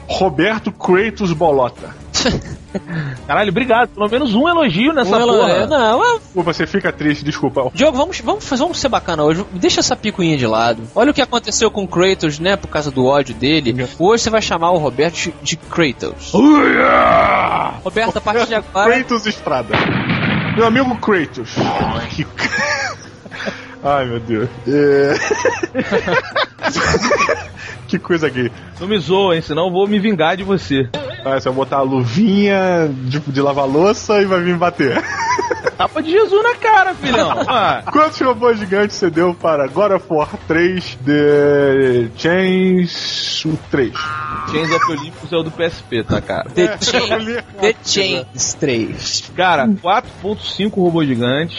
[0.08, 1.96] Roberto Kratos Bolota.
[3.26, 3.90] Caralho, obrigado.
[3.90, 5.50] Pelo menos um elogio nessa Ela- porra.
[5.52, 7.72] é, não, é- você fica triste, desculpa.
[7.74, 9.46] Diogo, vamos, vamos, fazer- vamos ser bacana hoje.
[9.54, 10.84] Deixa essa picuinha de lado.
[10.94, 12.56] Olha o que aconteceu com o Kratos, né?
[12.58, 13.88] Por causa do ódio dele.
[13.98, 16.32] Hoje você vai chamar o Roberto de- Kratos.
[17.84, 18.92] Roberto, a partir de agora.
[18.94, 19.74] Kratos Estrada.
[20.56, 21.56] Meu amigo Kratos.
[22.16, 22.28] Que...
[23.84, 24.50] Ai, meu Deus.
[24.68, 25.14] É...
[27.88, 28.52] que coisa gay.
[28.80, 29.42] Não me zoa, hein?
[29.42, 30.88] Senão eu vou me vingar de você.
[31.26, 35.02] Ah, você vai botar a luvinha de, de lavar louça e vai vir me bater.
[35.78, 37.42] Tapa de Jesus na cara, filhão.
[37.48, 43.92] Ah, Quantos robôs gigantes você deu para God of War 3 The Chains 3?
[44.52, 46.50] Chains of Olympus é o do PSP, tá, cara?
[46.54, 49.32] The, É, Chain- eu li The Chains 3.
[49.36, 51.58] Cara, 4.5 robôs gigantes.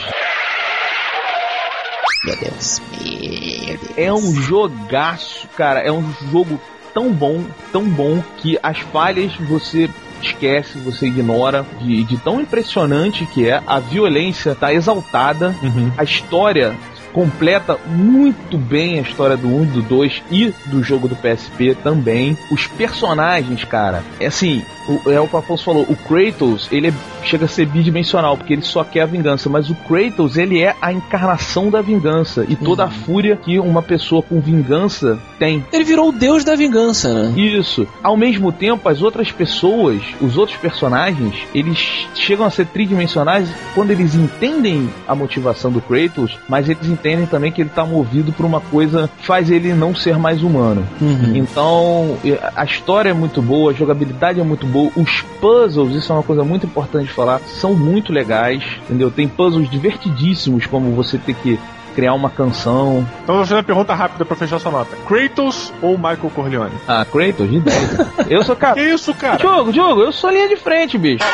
[2.24, 2.80] Meu Deus.
[3.00, 3.80] Meu Deus.
[3.96, 5.80] É um jogaço, cara.
[5.80, 6.61] É um jogo
[6.94, 9.88] tão bom, tão bom, que as falhas você
[10.22, 13.62] esquece, você ignora, de, de tão impressionante que é.
[13.66, 15.54] A violência tá exaltada,
[15.96, 16.76] a história
[17.12, 22.37] completa muito bem a história do 1, do 2 e do jogo do PSP também.
[22.51, 26.88] Os personagens, cara, é assim, o- é o que o Afonso falou, o Kratos, ele
[26.88, 26.92] é-
[27.25, 30.75] chega a ser bidimensional, porque ele só quer a vingança, mas o Kratos, ele é
[30.81, 35.64] a encarnação da vingança e toda a fúria que uma pessoa com vingança tem.
[35.72, 37.33] Ele virou o deus da vingança, né?
[37.40, 37.87] Isso.
[38.03, 43.90] Ao mesmo tempo, as outras pessoas, os outros personagens, eles chegam a ser tridimensionais quando
[43.90, 48.46] eles entendem a motivação do Kratos, mas eles entendem também que ele tá movido por
[48.46, 50.86] uma coisa que faz ele não ser mais humano.
[51.34, 56.12] Então, e- a história é muito boa, a jogabilidade é muito boa, os puzzles, isso
[56.12, 59.10] é uma coisa muito importante de falar, são muito legais, entendeu?
[59.10, 61.58] Tem puzzles divertidíssimos, como você ter que
[61.94, 63.06] criar uma canção.
[63.22, 64.96] Então vou fazer uma pergunta rápida pra fechar sua nota.
[65.06, 66.72] Kratos ou Michael Corleone?
[66.88, 67.98] Ah, Kratos, de 10.
[68.30, 69.36] Eu sou, cara, Que isso, cara?
[69.36, 71.24] Diogo, Diogo, eu sou linha de frente, bicho.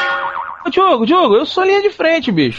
[0.70, 2.58] Diogo, Diogo, eu sou linha de frente, bicho.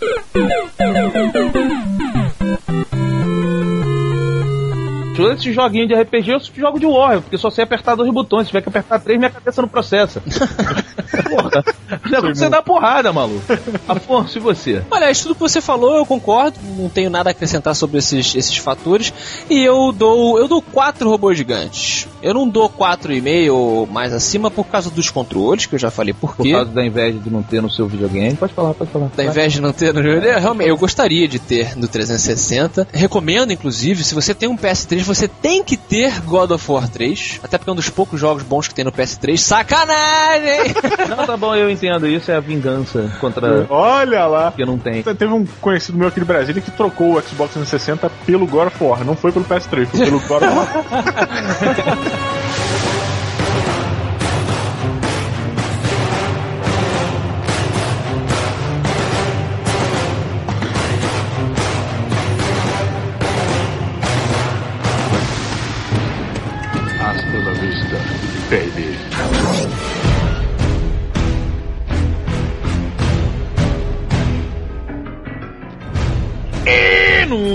[5.20, 8.44] Todos esses joguinhos de RPG eu jogo de Warrior, porque só sei apertar dois botões.
[8.44, 10.22] Se tiver que apertar três, minha cabeça não processa.
[11.30, 11.64] Porra,
[12.06, 13.44] negócio é você dá porrada, maluco.
[13.86, 14.82] Afonso, e você?
[14.90, 16.58] Olha, isso tudo que você falou, eu concordo.
[16.78, 19.14] Não tenho nada a acrescentar sobre esses, esses fatores.
[19.50, 21.99] E eu dou eu dou quatro robôs gigantes.
[22.22, 25.80] Eu não dou quatro e meio ou mais acima por causa dos controles, que eu
[25.80, 26.52] já falei por Por quê.
[26.52, 28.36] causa da inveja de não ter no seu videogame.
[28.36, 29.10] Pode falar, pode falar.
[29.16, 32.88] Da invés de não ter no jogo, eu, realmente, eu gostaria de ter no 360.
[32.92, 37.40] Recomendo, inclusive, se você tem um PS3, você tem que ter God of War 3.
[37.44, 39.38] Até porque é um dos poucos jogos bons que tem no PS3.
[39.38, 40.74] Sacanagem!
[41.10, 42.08] Não, tá bom, eu entendo.
[42.08, 44.52] Isso é a vingança contra Olha lá.
[44.52, 45.02] que não tem.
[45.04, 48.84] Teve um conhecido meu aqui de Brasília que trocou o Xbox 360 pelo God of
[48.84, 49.04] War.
[49.04, 50.70] Não foi pelo PS3, foi pelo God of War.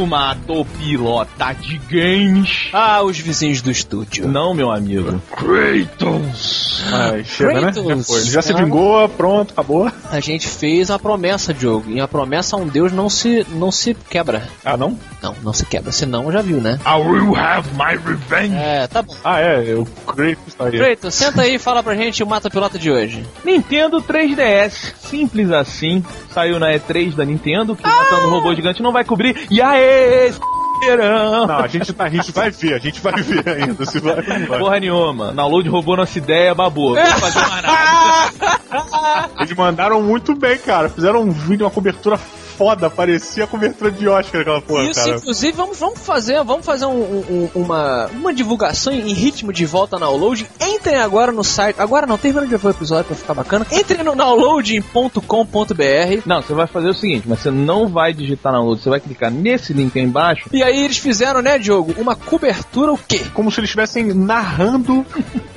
[0.04, 2.68] no Matopilota de Games.
[2.72, 4.28] Ah, os vizinhos do estúdio.
[4.28, 5.20] Não, meu amigo.
[5.34, 6.84] Kratos!
[6.92, 7.72] Ai, chega, né?
[7.72, 8.06] Já, Kratos.
[8.06, 8.20] foi.
[8.20, 8.56] Ele já se Ah.
[8.56, 9.90] vingou, pronto, acabou.
[10.10, 11.90] A gente fez uma promessa, Diogo.
[11.90, 14.46] E a promessa a um Deus não se, não se quebra.
[14.64, 14.98] Ah, não?
[15.22, 15.90] Não, não se quebra.
[15.90, 16.78] Senão já viu, né?
[16.86, 18.54] I will have my revenge!
[18.54, 19.14] É, tá bom.
[19.24, 20.72] Ah, é, o Kratos tá aí.
[20.78, 23.24] Kratos, senta aí e fala pra gente o Mata Pilota de hoje.
[23.44, 24.92] Nintendo 3DS.
[24.98, 26.04] Simples assim.
[26.32, 29.46] Saiu na E3 da Nintendo, que matando robô gigante não vai cobrir.
[29.50, 30.03] E aê,
[31.46, 34.20] Não, a gente, tá- a gente vai ver, a gente vai ver ainda se vai
[34.20, 34.58] vai.
[34.58, 35.32] Porra nenhuma.
[35.32, 36.94] Download roubou nossa ideia, babou.
[36.94, 39.30] Vou fazer nada.
[39.40, 40.88] Eles mandaram muito bem, cara.
[40.88, 42.18] Fizeram um vídeo, uma cobertura
[42.56, 45.16] foda, parecia a cobertura de Oscar aquela porra, Isso, cara.
[45.16, 49.98] inclusive, vamos, vamos fazer, vamos fazer um- um- uma, uma divulgação em ritmo de volta
[49.98, 50.46] na download.
[50.60, 51.76] Entrem agora no site.
[51.80, 53.66] Agora não, termina de ver o episódio pra ficar bacana.
[53.72, 56.22] Entrem no download.com.br.
[56.26, 59.30] Não, você vai fazer o seguinte, mas você não vai digitar download, você vai clicar
[59.30, 60.48] nesse link aí embaixo.
[60.52, 63.22] E aí eles fizeram, né, Diogo, uma cobertura o quê?
[63.32, 65.04] Como se eles estivessem narrando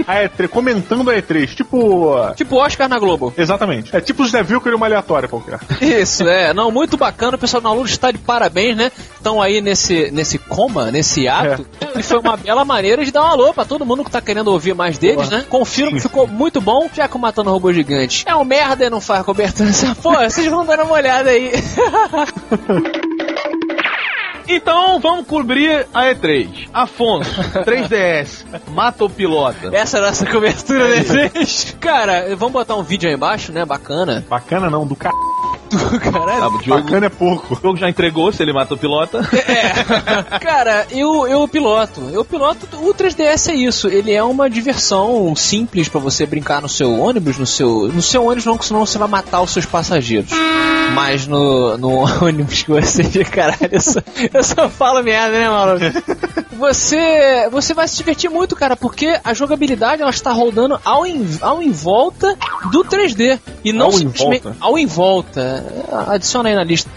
[0.07, 1.55] a E3, comentando a E3.
[1.55, 2.15] Tipo.
[2.35, 3.33] Tipo Oscar na Globo.
[3.37, 3.95] Exatamente.
[3.95, 5.59] É tipo o Zé Vilker e uma aleatória qualquer.
[5.81, 6.53] Isso, é.
[6.53, 7.35] Não, muito bacana.
[7.35, 8.91] O pessoal do download está de parabéns, né?
[9.15, 11.67] Estão aí nesse, nesse coma, nesse ato.
[11.97, 14.49] E foi uma bela maneira de dar um alô pra todo mundo que tá querendo
[14.49, 15.45] ouvir mais deles, né?
[15.49, 18.89] Confiro que ficou muito bom, já que o Matando Robô Gigante é um merda e
[18.89, 20.29] não faz cobertura nessa porra.
[20.29, 21.51] Vocês vão dar uma olhada aí.
[24.49, 26.69] Então vamos cobrir a E3.
[26.73, 27.29] Afonso,
[27.65, 29.75] 3DS, mata o pilota.
[29.75, 31.73] Essa é a nossa cobertura, né, gente?
[31.75, 33.65] Cara, vamos botar um vídeo aí embaixo, né?
[33.65, 34.25] Bacana.
[34.29, 35.09] Bacana não, do c...
[35.99, 36.43] Caralho.
[36.43, 37.53] Ah, o Diogo, Bacana é pouco.
[37.53, 39.27] o jogo já entregou se ele mata o pilota.
[39.47, 39.83] É.
[40.39, 42.01] Cara, eu, eu piloto.
[42.11, 42.67] Eu piloto.
[42.81, 43.87] O 3DS é isso.
[43.87, 47.87] Ele é uma diversão simples pra você brincar no seu ônibus, no seu.
[47.87, 50.31] No seu ônibus não, que senão você vai matar os seus passageiros.
[50.93, 51.89] Mas no, no
[52.25, 53.03] ônibus que você.
[53.23, 53.99] Caralho, eu só,
[54.33, 56.47] eu só falo merda, né, maluco?
[56.57, 61.25] Você, você vai se divertir muito, cara, porque a jogabilidade ela está rodando ao em,
[61.41, 62.35] ao em volta
[62.71, 63.39] do 3D.
[63.63, 64.43] E não Ao em simplesmente.
[64.43, 64.57] volta?
[64.59, 65.56] Ao em volta.
[66.07, 66.89] Adiciona aí na lista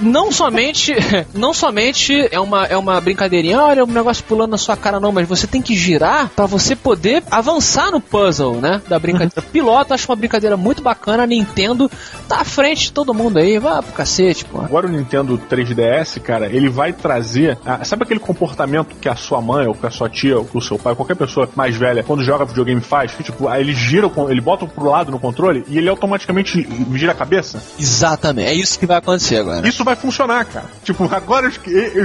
[0.00, 0.94] não somente
[1.34, 5.12] não somente é uma, é uma brincadeirinha, olha um negócio pulando na sua cara não,
[5.12, 9.42] mas você tem que girar pra você poder avançar no puzzle, né, da brincadeira.
[9.52, 11.90] Piloto, acho uma brincadeira muito bacana, a Nintendo
[12.28, 14.60] tá à frente de todo mundo aí, vai pro cacete, pô.
[14.60, 17.58] Agora o Nintendo 3DS, cara, ele vai trazer.
[17.64, 20.56] ah, sabe aquele comportamento que a sua mãe, ou que a sua tia, ou que
[20.56, 23.12] o seu pai, qualquer pessoa mais velha, quando joga videogame faz?
[23.12, 27.12] Que, tipo, aí ele gira, ele bota pro lado no controle e ele automaticamente gira
[27.12, 27.62] a cabeça?
[27.78, 29.65] Exatamente, é isso que vai acontecer agora.
[29.66, 30.66] Isso vai funcionar, cara.
[30.84, 31.58] Tipo, agora os,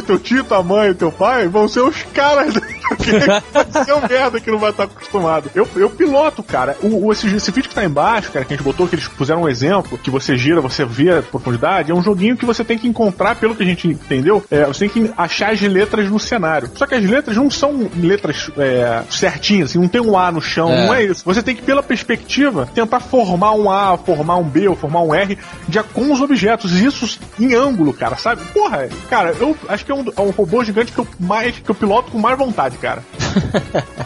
[0.06, 2.56] teu tio, tua mãe, teu pai vão ser os caras
[2.96, 3.44] videogame.
[3.54, 5.50] Vai ser um merda que não vai estar acostumado.
[5.56, 6.78] Eu, eu piloto, cara.
[6.82, 9.08] O, o- esse, esse vídeo que tá embaixo, cara, que a gente botou, que eles
[9.08, 12.64] puseram um exemplo, que você gira, você vê a profundidade, é um joguinho que você
[12.64, 16.10] tem que encontrar, pelo que a gente entendeu, é, você tem que achar as letras
[16.10, 16.70] no cenário.
[16.76, 20.42] Só que as letras não são letras é, certinhas, assim, não tem um A no
[20.42, 20.86] chão, É.
[20.86, 21.24] não é isso.
[21.26, 25.14] Você tem que, pela perspectiva, tentar formar um A, formar um B ou formar um
[25.14, 26.72] R de, com os objetos.
[26.80, 28.42] E isso em ângulo, cara, sabe?
[28.54, 31.70] Porra, cara, eu acho que é um, é um robô gigante que eu, mais, que
[31.70, 33.04] eu piloto com mais vontade, cara.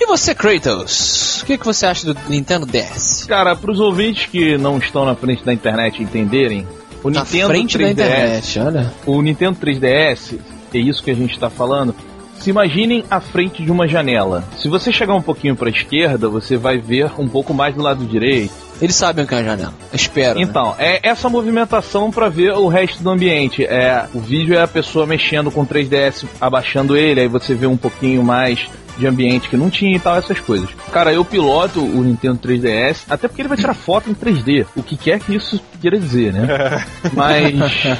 [0.00, 1.40] E você, Kratos?
[1.42, 3.24] O que, que você acha do Nintendo DS?
[3.24, 6.66] Cara, pros ouvintes que não estão na frente da internet entenderem,
[7.02, 8.92] o Na Nintendo frente 3DS, da internet, olha.
[9.06, 10.38] o Nintendo 3DS,
[10.74, 11.94] é isso que a gente tá falando.
[12.38, 14.44] Se imaginem à frente de uma janela.
[14.58, 17.80] Se você chegar um pouquinho para a esquerda, você vai ver um pouco mais do
[17.82, 18.52] lado direito.
[18.80, 19.74] Eles sabem o que é a janela.
[19.92, 20.38] Espero.
[20.38, 20.42] né?
[20.42, 23.64] Então, é essa movimentação para ver o resto do ambiente.
[23.64, 27.66] É, o vídeo é a pessoa mexendo com o 3DS, abaixando ele, aí você vê
[27.66, 30.68] um pouquinho mais de ambiente que não tinha e tal, essas coisas.
[30.92, 34.82] Cara, eu piloto o Nintendo 3DS, até porque ele vai tirar foto em 3D, o
[34.82, 36.46] que quer que isso queira dizer, né?
[37.12, 37.54] Mas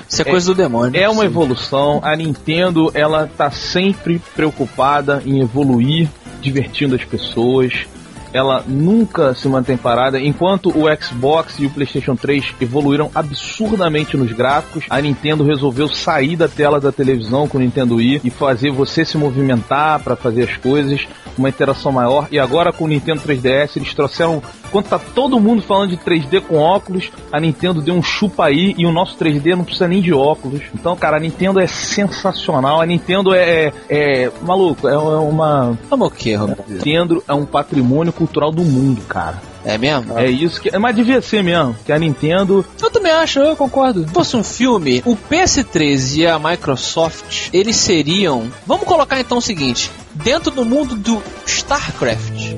[0.09, 1.01] Isso é coisa do demônio.
[1.01, 1.27] é uma Sim.
[1.27, 2.01] evolução.
[2.03, 6.09] A Nintendo, ela tá sempre preocupada em evoluir,
[6.41, 7.87] divertindo as pessoas.
[8.35, 10.21] Ela nunca se mantém parada.
[10.21, 16.37] Enquanto o Xbox e o PlayStation 3 evoluíram absurdamente nos gráficos, a Nintendo resolveu sair
[16.37, 20.43] da tela da televisão com o Nintendo Wii e fazer você se movimentar para fazer
[20.43, 21.07] as coisas,
[21.39, 22.27] uma interação maior.
[22.31, 26.41] E agora com o Nintendo 3DS eles trouxeram, enquanto tá todo mundo falando de 3D
[26.41, 30.03] com óculos, a Nintendo deu um chupa aí e o nosso 3D não precisa nem
[30.03, 30.63] de óculos.
[30.75, 32.81] Então, cara, a Nintendo é sensacional.
[32.81, 36.65] A Nintendo é, é, é- maluco, é uma Vamos o quê, Roberto?
[36.69, 39.41] Nintendo é um patrimônio cultural do mundo, cara.
[39.65, 40.19] É mesmo?
[40.19, 40.77] É isso que.
[40.79, 41.77] Mas devia ser mesmo.
[41.85, 42.65] Que a Nintendo.
[42.81, 44.07] Eu também acho, eu concordo.
[44.07, 48.51] Se fosse um filme, o PS3 e a Microsoft, eles seriam.
[48.67, 52.55] Vamos colocar então o seguinte: dentro do mundo do StarCraft.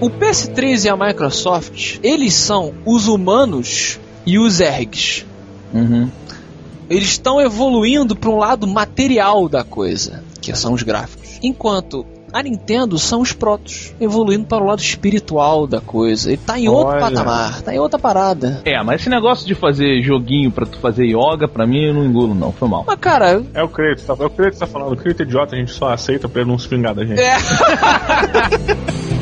[0.00, 5.26] O PS3 e a Microsoft, eles são os humanos e os ergs.
[5.74, 6.10] Uhum.
[6.88, 11.38] Eles estão evoluindo para um lado material da coisa, que são os gráficos.
[11.42, 16.28] Enquanto a Nintendo são os protos, evoluindo para o lado espiritual da coisa.
[16.30, 17.00] Ele tá em outro Olha.
[17.00, 18.60] patamar, tá em outra parada.
[18.64, 22.04] É, mas esse negócio de fazer joguinho pra tu fazer yoga, pra mim eu não
[22.04, 22.84] engulo não, foi mal.
[22.86, 24.92] Mas cara, É o Kratos, tá, é o Kratos que tá falando.
[24.92, 27.20] O Kratos é idiota, a gente só aceita pra ele não se vingar da gente.
[27.20, 27.36] é.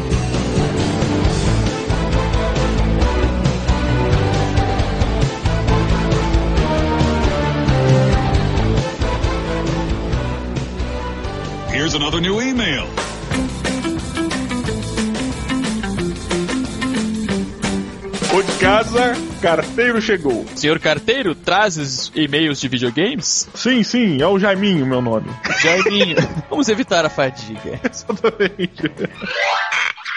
[11.88, 12.84] Here's another new email.
[18.30, 20.44] Ô de casa, carteiro chegou.
[20.54, 23.48] Senhor carteiro, trazes e-mails de videogames?
[23.54, 25.30] Sim, sim, é o Jaiminho meu nome.
[25.62, 26.16] Jaiminho,
[26.50, 27.80] vamos evitar a fadiga.
[27.90, 28.92] Exatamente.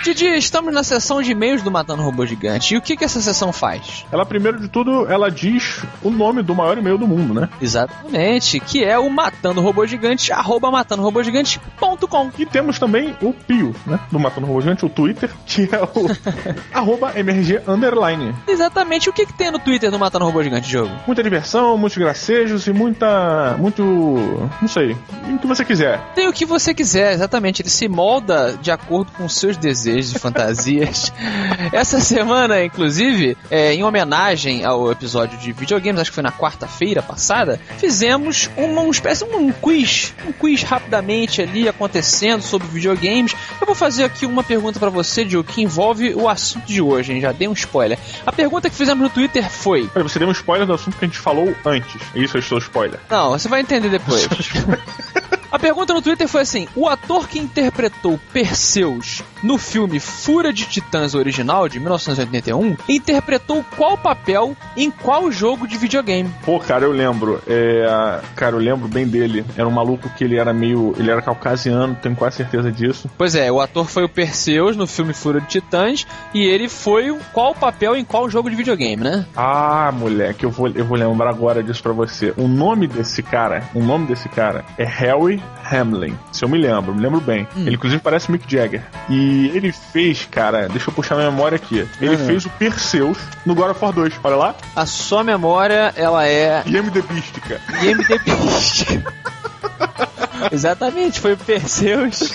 [0.03, 2.73] Didi, estamos na sessão de e-mails do Matando Robô Gigante.
[2.73, 4.03] E o que, que essa sessão faz?
[4.11, 7.47] Ela, primeiro de tudo, ela diz o nome do maior e-mail do mundo, né?
[7.61, 12.31] Exatamente, que é o Matando Robô Gigante, arroba matandorobogigante.com.
[12.39, 13.99] E temos também o Pio, né?
[14.11, 16.09] Do Matando Robô Gigante, o Twitter, que é o
[16.73, 18.33] arroba MRG underline.
[18.47, 20.91] Exatamente, o que, que tem no Twitter do Matando Robô Gigante, jogo?
[21.05, 23.55] Muita diversão, muitos gracejos e muita.
[23.59, 23.83] muito.
[23.83, 24.97] não sei.
[25.29, 26.01] O que você quiser.
[26.15, 27.61] Tem o que você quiser, exatamente.
[27.61, 31.11] Ele se molda de acordo com seus desejos e fantasias.
[31.71, 37.01] Essa semana, inclusive, é, em homenagem ao episódio de videogames, acho que foi na quarta-feira
[37.01, 40.13] passada, fizemos uma, uma espécie de um quiz.
[40.25, 43.35] Um quiz rapidamente ali acontecendo sobre videogames.
[43.59, 47.13] Eu vou fazer aqui uma pergunta pra você, Diogo, que envolve o assunto de hoje,
[47.13, 47.21] hein?
[47.21, 47.97] Já dei um spoiler.
[48.25, 49.89] A pergunta que fizemos no Twitter foi.
[49.95, 52.01] Você deu um spoiler do assunto que a gente falou antes.
[52.15, 52.99] Isso eu estou spoiler.
[53.09, 54.27] Não, você vai entender depois.
[55.51, 60.65] A pergunta no Twitter foi assim: o ator que interpretou Perseus no filme Fúria de
[60.65, 66.29] Titãs original de 1981 interpretou qual papel em qual jogo de videogame?
[66.45, 67.41] Pô, cara, eu lembro.
[67.45, 69.43] É, cara, eu lembro bem dele.
[69.57, 70.95] Era um maluco que ele era meio.
[70.97, 73.09] Ele era caucasiano, tenho quase certeza disso.
[73.17, 77.13] Pois é, o ator foi o Perseus no filme Fúria de Titãs e ele foi
[77.33, 79.25] qual papel em qual jogo de videogame, né?
[79.35, 82.33] Ah, moleque, eu vou, eu vou lembrar agora disso pra você.
[82.37, 85.40] O nome desse cara, o nome desse cara é Harry
[85.71, 86.17] Hamlin.
[86.31, 87.47] Se eu me lembro, me lembro bem.
[87.55, 88.83] Ele inclusive parece Mick Jagger.
[89.09, 91.87] E ele fez, cara, deixa eu puxar minha memória aqui.
[92.01, 92.25] Ele Uhum.
[92.25, 94.13] fez o Perseus no God of War 2.
[94.23, 94.55] Olha lá.
[94.75, 97.61] A sua memória, ela é IMDb, cara.
[100.51, 102.31] Exatamente, foi o Perseus.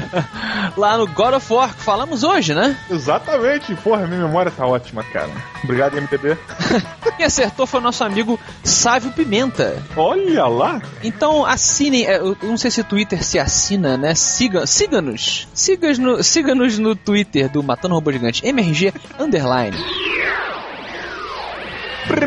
[0.76, 2.76] Lá no God of War, que falamos hoje, né?
[2.90, 3.74] Exatamente.
[3.76, 5.30] Porra, minha memória tá ótima, cara.
[5.62, 6.36] Obrigado, IMDb.
[7.16, 9.82] Quem acertou foi o nosso amigo Sávio Pimenta.
[9.96, 10.80] Olha lá.
[11.02, 14.14] Então assinem, é, eu não sei se o Twitter se assina, né?
[14.14, 15.48] Siga, siga-nos.
[15.54, 19.76] Siga-nos no, siga-nos no Twitter do Matando Robô Gigante, MRG Underline.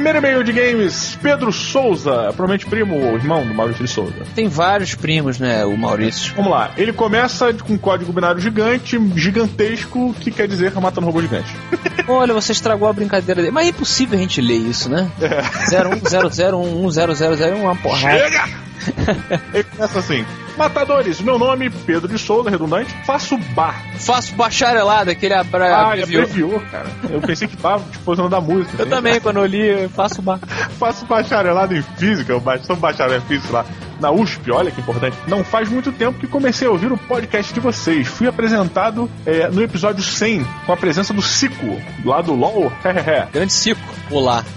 [0.03, 4.25] Primeiro e-mail de games, Pedro Souza, provavelmente primo ou irmão do Maurício de Souza.
[4.35, 5.63] Tem vários primos, né?
[5.63, 6.33] O Maurício.
[6.35, 11.21] Vamos lá, ele começa com um código binário gigante, gigantesco, que quer dizer matando robô
[11.21, 11.55] gigante.
[12.05, 13.53] Olha, você estragou a brincadeira dele.
[13.53, 15.09] Mas é impossível a gente ler isso, né?
[15.21, 15.41] É.
[15.71, 18.17] 0100110001, uma porrada.
[18.17, 18.72] Chega!
[19.53, 20.25] Ele começa assim:
[20.57, 23.81] Matadores, meu nome Pedro de Souza, redundante, faço bar.
[23.97, 26.23] Faço bacharelado, aquele abra Ah, abreviou.
[26.23, 26.85] abreviou, cara.
[27.09, 28.75] Eu pensei que tava tipo, usando da música.
[28.77, 28.89] Eu assim.
[28.89, 30.39] também, quando eu li, eu faço bar.
[30.79, 33.65] Faço bacharelado em física, eu sou bacharel em física lá
[34.03, 35.15] na USP, olha que importante.
[35.27, 38.05] Não faz muito tempo que comecei a ouvir o podcast de vocês.
[38.05, 42.69] Fui apresentado é, no episódio 100 com a presença do Cico, lá do LOL.
[43.31, 43.81] Grande Cico.
[44.11, 44.43] Olá.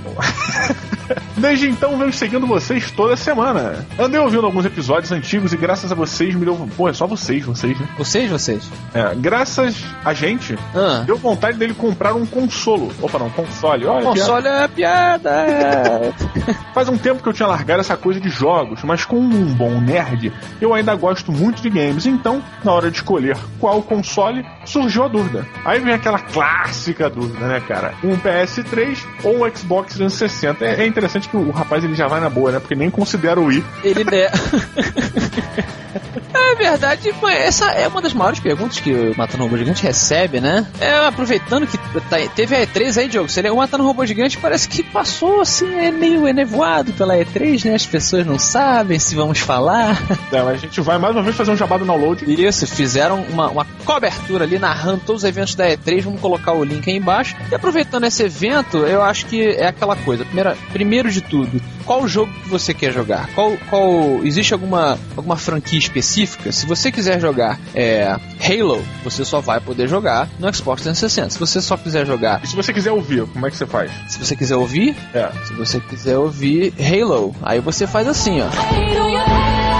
[1.36, 3.86] Desde então venho seguindo vocês toda semana.
[3.98, 6.68] Andei ouvindo alguns episódios antigos e graças a vocês me deu.
[6.76, 7.86] Pô, é só vocês, vocês, né?
[7.96, 8.68] Vocês, vocês.
[8.92, 11.04] É, graças a gente, Ah.
[11.06, 12.90] deu vontade dele comprar um consolo.
[13.00, 13.86] Opa, não, console.
[13.86, 15.30] Olha, Console é piada.
[15.30, 16.12] é.
[16.74, 19.80] Faz um tempo que eu tinha largado essa coisa de jogos, mas com um bom
[19.80, 22.06] nerd, eu ainda gosto muito de games.
[22.06, 25.46] Então, na hora de escolher qual console, surgiu a dúvida.
[25.64, 27.94] Aí vem aquela clássica dúvida, né, cara?
[28.02, 30.64] Um PS3 ou um Xbox 360.
[30.64, 32.60] É, é interessante que o rapaz ele já vai na boa, né?
[32.60, 33.64] Porque nem considera o Wii.
[33.84, 34.30] Ele né?
[36.52, 40.40] É verdade, foi- essa é uma das maiores perguntas que o Matando Robô Gigante recebe,
[40.40, 40.66] né?
[40.80, 44.68] É, aproveitando que tá- teve a E3 aí, Diogo, seria o Matando Robô Gigante parece
[44.68, 47.74] que passou assim, é meio enevoado pela E3, né?
[47.74, 49.96] As pessoas não sabem se vamos falar.
[50.32, 52.24] É, a gente vai mais uma vez fazer um jabá do download.
[52.26, 56.02] Isso, fizeram uma, uma cobertura ali narrando todos os eventos da E3.
[56.02, 57.34] Vamos colocar o link aí embaixo.
[57.50, 60.24] E aproveitando esse evento, eu acho que é aquela coisa.
[60.24, 63.28] Primeira, primeiro de tudo, qual jogo que você quer jogar?
[63.34, 66.35] Qual, qual existe alguma, alguma franquia específica?
[66.50, 68.04] Se você quiser jogar é,
[68.40, 71.30] Halo, você só vai poder jogar no Xbox 360.
[71.30, 73.90] Se você só quiser jogar, E se você quiser ouvir, como é que você faz?
[74.08, 75.30] se você quiser ouvir, É.
[75.44, 79.75] se você quiser ouvir Halo, aí você faz assim, ó.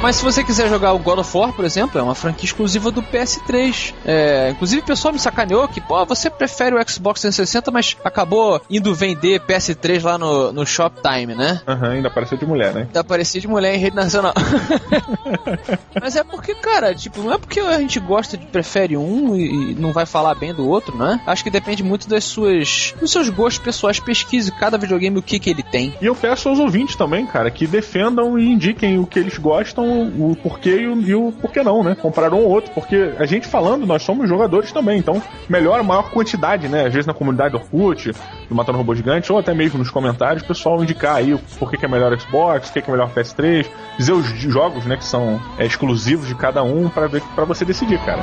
[0.00, 2.90] Mas se você quiser jogar o God of War, por exemplo, é uma franquia exclusiva
[2.90, 3.94] do PS3.
[4.04, 8.60] É, inclusive o pessoal me sacaneou que, pô, você prefere o Xbox 360, mas acabou
[8.70, 11.60] indo vender PS3 lá no, no Shoptime, né?
[11.66, 12.82] Aham, ainda apareceu de mulher, né?
[12.82, 14.32] Ainda aparecia de mulher em rede nacional.
[16.00, 19.72] Mas é porque, cara, tipo, não é porque a gente gosta de prefere um e,
[19.72, 21.20] e não vai falar bem do outro, né?
[21.26, 24.00] Acho que depende muito das suas dos seus gostos pessoais.
[24.00, 25.94] Pesquise cada videogame o que que ele tem.
[26.00, 29.87] E eu peço aos ouvintes também, cara, que defendam e indiquem o que eles gostam,
[29.88, 31.94] o porquê e o, e o porquê não, né?
[31.94, 36.10] Comprar um ou outro, porque a gente falando, nós somos jogadores também, então melhor, maior
[36.10, 36.86] quantidade, né?
[36.86, 38.12] Às vezes na comunidade do Orkut,
[38.48, 41.84] do Matando Robô Gigante, ou até mesmo nos comentários, o pessoal indicar aí porquê que
[41.84, 43.66] é melhor Xbox, o que que é melhor PS3,
[43.98, 47.64] dizer os jogos, né, que são é, exclusivos de cada um para ver para você
[47.64, 48.22] decidir, cara.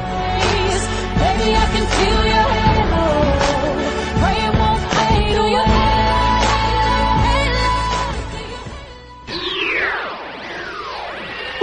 [1.18, 2.14] Baby,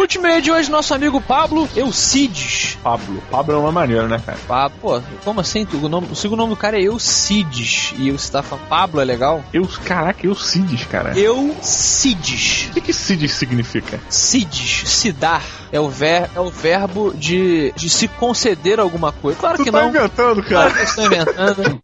[0.03, 2.77] Último de hoje, nosso amigo Pablo Eucides.
[2.83, 4.37] Pablo, Pablo é uma maneira, né, cara?
[4.51, 5.65] Ah, pô, como assim?
[5.81, 7.95] O, nome, o segundo nome do cara é Eucides.
[7.97, 9.45] E você tá falando Pablo é legal?
[9.53, 11.17] Eu, caraca, eu Cides, cara.
[11.17, 12.67] Eucides.
[12.71, 14.01] O que que Cides significa?
[14.11, 15.41] Cides, se dar,
[15.71, 19.39] é o, ver, é o verbo de, de se conceder alguma coisa.
[19.39, 19.89] Claro Tu que tá não.
[19.89, 20.73] inventando, Claro cara.
[20.73, 21.83] que eu estou inventando.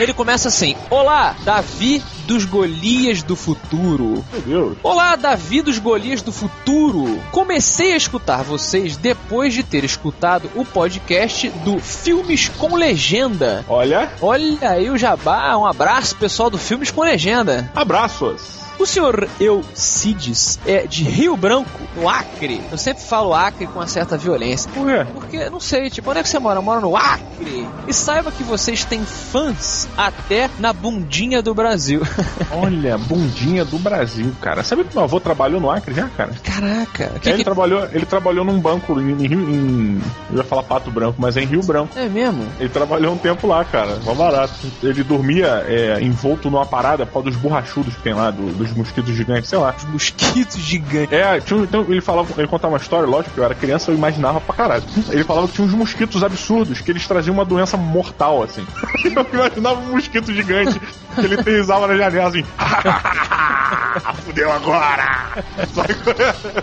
[0.00, 4.24] Ele começa assim: Olá, Davi dos Golias do Futuro.
[4.32, 4.78] Meu Deus.
[4.82, 7.20] Olá, Davi dos Golias do Futuro.
[7.30, 13.62] Comecei a escutar vocês depois de ter escutado o podcast do Filmes com Legenda.
[13.68, 17.70] Olha, Olha aí o jabá, um abraço pessoal do Filmes com Legenda.
[17.74, 18.59] abraços.
[18.80, 22.60] O senhor Eucides é de Rio Branco, no Acre.
[22.72, 24.70] Eu sempre falo Acre com uma certa violência.
[24.72, 25.06] Por quê?
[25.12, 26.58] Porque, não sei, tipo, onde é que você mora?
[26.58, 27.68] Eu moro no Acre.
[27.86, 32.00] E saiba que vocês têm fãs até na bundinha do Brasil.
[32.50, 34.64] Olha, bundinha do Brasil, cara.
[34.64, 36.32] Sabe que meu avô trabalhou no Acre já, cara?
[36.42, 39.40] Caraca, o que, ele, que trabalhou, ele trabalhou num banco em, em Rio.
[39.40, 40.00] Em,
[40.30, 41.98] eu ia falar Pato Branco, mas é em Rio Branco.
[41.98, 42.46] é mesmo?
[42.58, 43.98] Ele trabalhou um tempo lá, cara.
[44.04, 44.54] Mó barato.
[44.82, 48.69] Ele dormia é, envolto numa parada por causa dos borrachudos que tem lá, do- dos
[48.72, 49.74] mosquitos gigantes, sei lá.
[49.76, 51.12] Os mosquitos gigantes.
[51.12, 53.90] É, tinha, um- então ele falava, ele contava uma história, lógico, que eu era criança,
[53.90, 54.82] eu imaginava pra caralho.
[55.10, 58.66] Ele falava que tinha uns mosquitos absurdos, que eles traziam uma doença mortal, assim.
[59.04, 60.78] Eu imaginava um mosquito gigante
[61.14, 62.44] que ele pisava na janela assim.
[64.24, 65.44] Fudeu agora!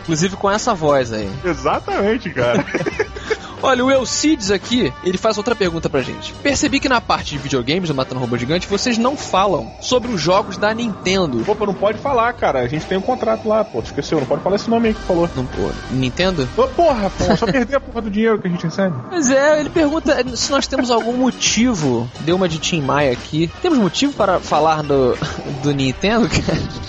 [0.02, 1.30] Inclusive com essa voz aí.
[1.44, 2.66] Exatamente, cara.
[3.62, 6.32] Olha, o Eucides aqui, ele faz outra pergunta pra gente.
[6.44, 10.22] Percebi que na parte de videogames do Matando Robô Gigante, vocês não falam sobre os
[10.22, 11.44] jogos da Nintendo.
[11.50, 12.60] Opa, não pode falar, cara.
[12.60, 13.80] A gente tem um contrato lá, pô.
[13.80, 15.30] Esqueceu, não pode falar esse nome aí que falou.
[15.36, 16.48] Não, pô, Nintendo?
[16.56, 18.96] Ô, porra, pô, só perder a porra do dinheiro que a gente recebe.
[19.12, 22.10] Mas é, ele pergunta se nós temos algum motivo.
[22.22, 23.50] Deu uma de Tim Maia aqui.
[23.62, 25.18] Temos motivo para falar do,
[25.64, 26.28] do Nintendo?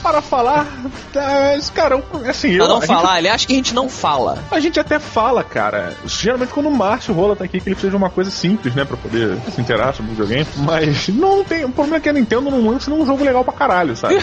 [0.03, 0.67] Para falar,
[1.13, 1.23] tá,
[1.75, 2.59] cara, assim, eu.
[2.65, 4.39] Pra não a gente- falar, ele acha que a gente não fala.
[4.51, 5.93] A gente até fala, cara.
[6.07, 8.85] Geralmente quando o Márcio Rola tá aqui, que ele precisa de uma coisa simples, né?
[8.85, 10.45] Pra poder se inteirar sobre o videogame.
[10.57, 11.65] Mas não tem.
[11.65, 14.17] O problema é que a Nintendo não lança um jogo legal pra caralho, sabe?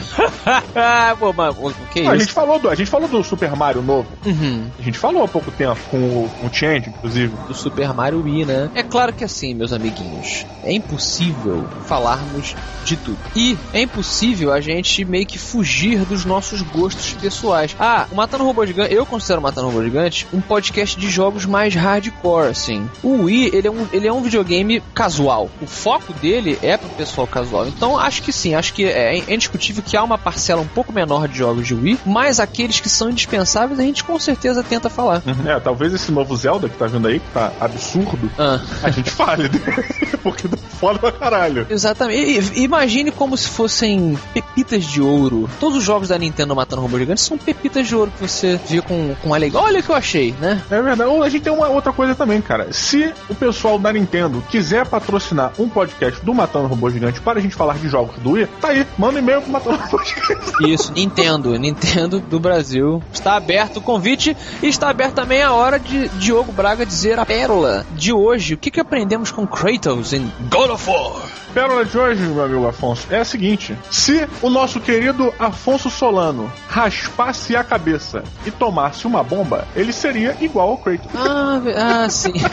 [0.75, 2.25] ah, pô, mas o que é a, isso?
[2.25, 4.09] gente falou do, a gente falou do Super Mario novo.
[4.25, 4.65] Uhum.
[4.77, 7.33] A gente falou há pouco tempo com o, com o Change, inclusive.
[7.47, 8.69] do Super Mario Wii, né?
[8.75, 13.17] É claro que assim, meus amiguinhos, é impossível falarmos de tudo.
[13.33, 17.73] E é impossível a gente meio que fugir dos nossos gostos pessoais.
[17.79, 21.45] Ah, o Matando Robô Gigante, eu considero o Matando Robô Gigante um podcast de jogos
[21.45, 22.89] mais hardcore, assim.
[23.03, 25.49] O Wii, ele é um, ele é um videogame casual.
[25.61, 27.67] O foco dele é pro pessoal casual.
[27.67, 31.27] Então, acho que sim, acho que é indiscutível que há uma parcela um pouco menor
[31.27, 35.21] de jogos de Wii, mas aqueles que são indispensáveis a gente com certeza tenta falar.
[35.45, 38.59] É, talvez esse novo Zelda que tá vindo aí, que tá absurdo, Ah.
[38.83, 39.49] a gente fale.
[40.23, 41.67] Porque tá foda pra caralho.
[41.69, 42.19] Exatamente.
[42.19, 45.47] E- e- Imagine como se fossem pepitas de ouro.
[45.59, 48.81] Todos os jogos da Nintendo Matando Robô Gigante são pepitas de ouro que você vê
[48.81, 49.59] com, com alegria.
[49.61, 50.61] Olha o que eu achei, né?
[50.71, 51.09] É verdade.
[51.09, 52.71] Ou a gente tem uma outra coisa também, cara.
[52.71, 57.41] Se o pessoal da Nintendo quiser patrocinar um podcast do Matando Robô Gigante para a
[57.41, 58.85] gente falar de jogos do Wii, tá aí.
[58.97, 60.51] Manda um e-mail pro Matando Robô Gigante.
[60.67, 61.57] Isso, Nintendo.
[61.57, 63.01] Nintendo do Brasil.
[63.13, 67.25] Está aberto o convite e está aberto também a hora de Diogo Braga dizer a
[67.25, 68.53] pérola de hoje.
[68.53, 71.45] O que, que aprendemos com Kratos em God of War?
[71.55, 76.51] Pérola de hoje, meu amigo Afonso, é a seguinte: se o nosso querido Afonso Solano
[76.67, 81.09] raspasse a cabeça e tomasse uma bomba, ele seria igual ao Kratos.
[81.15, 82.33] Ah, ah sim.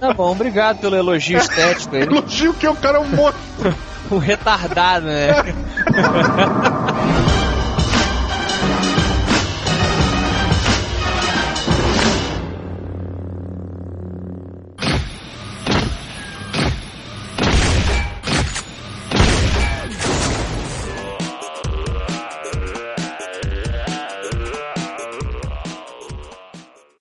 [0.00, 2.04] Tá bom, obrigado pelo elogio estético aí.
[2.04, 3.74] Elogio que o cara é um monstro.
[4.10, 5.28] O retardado, né?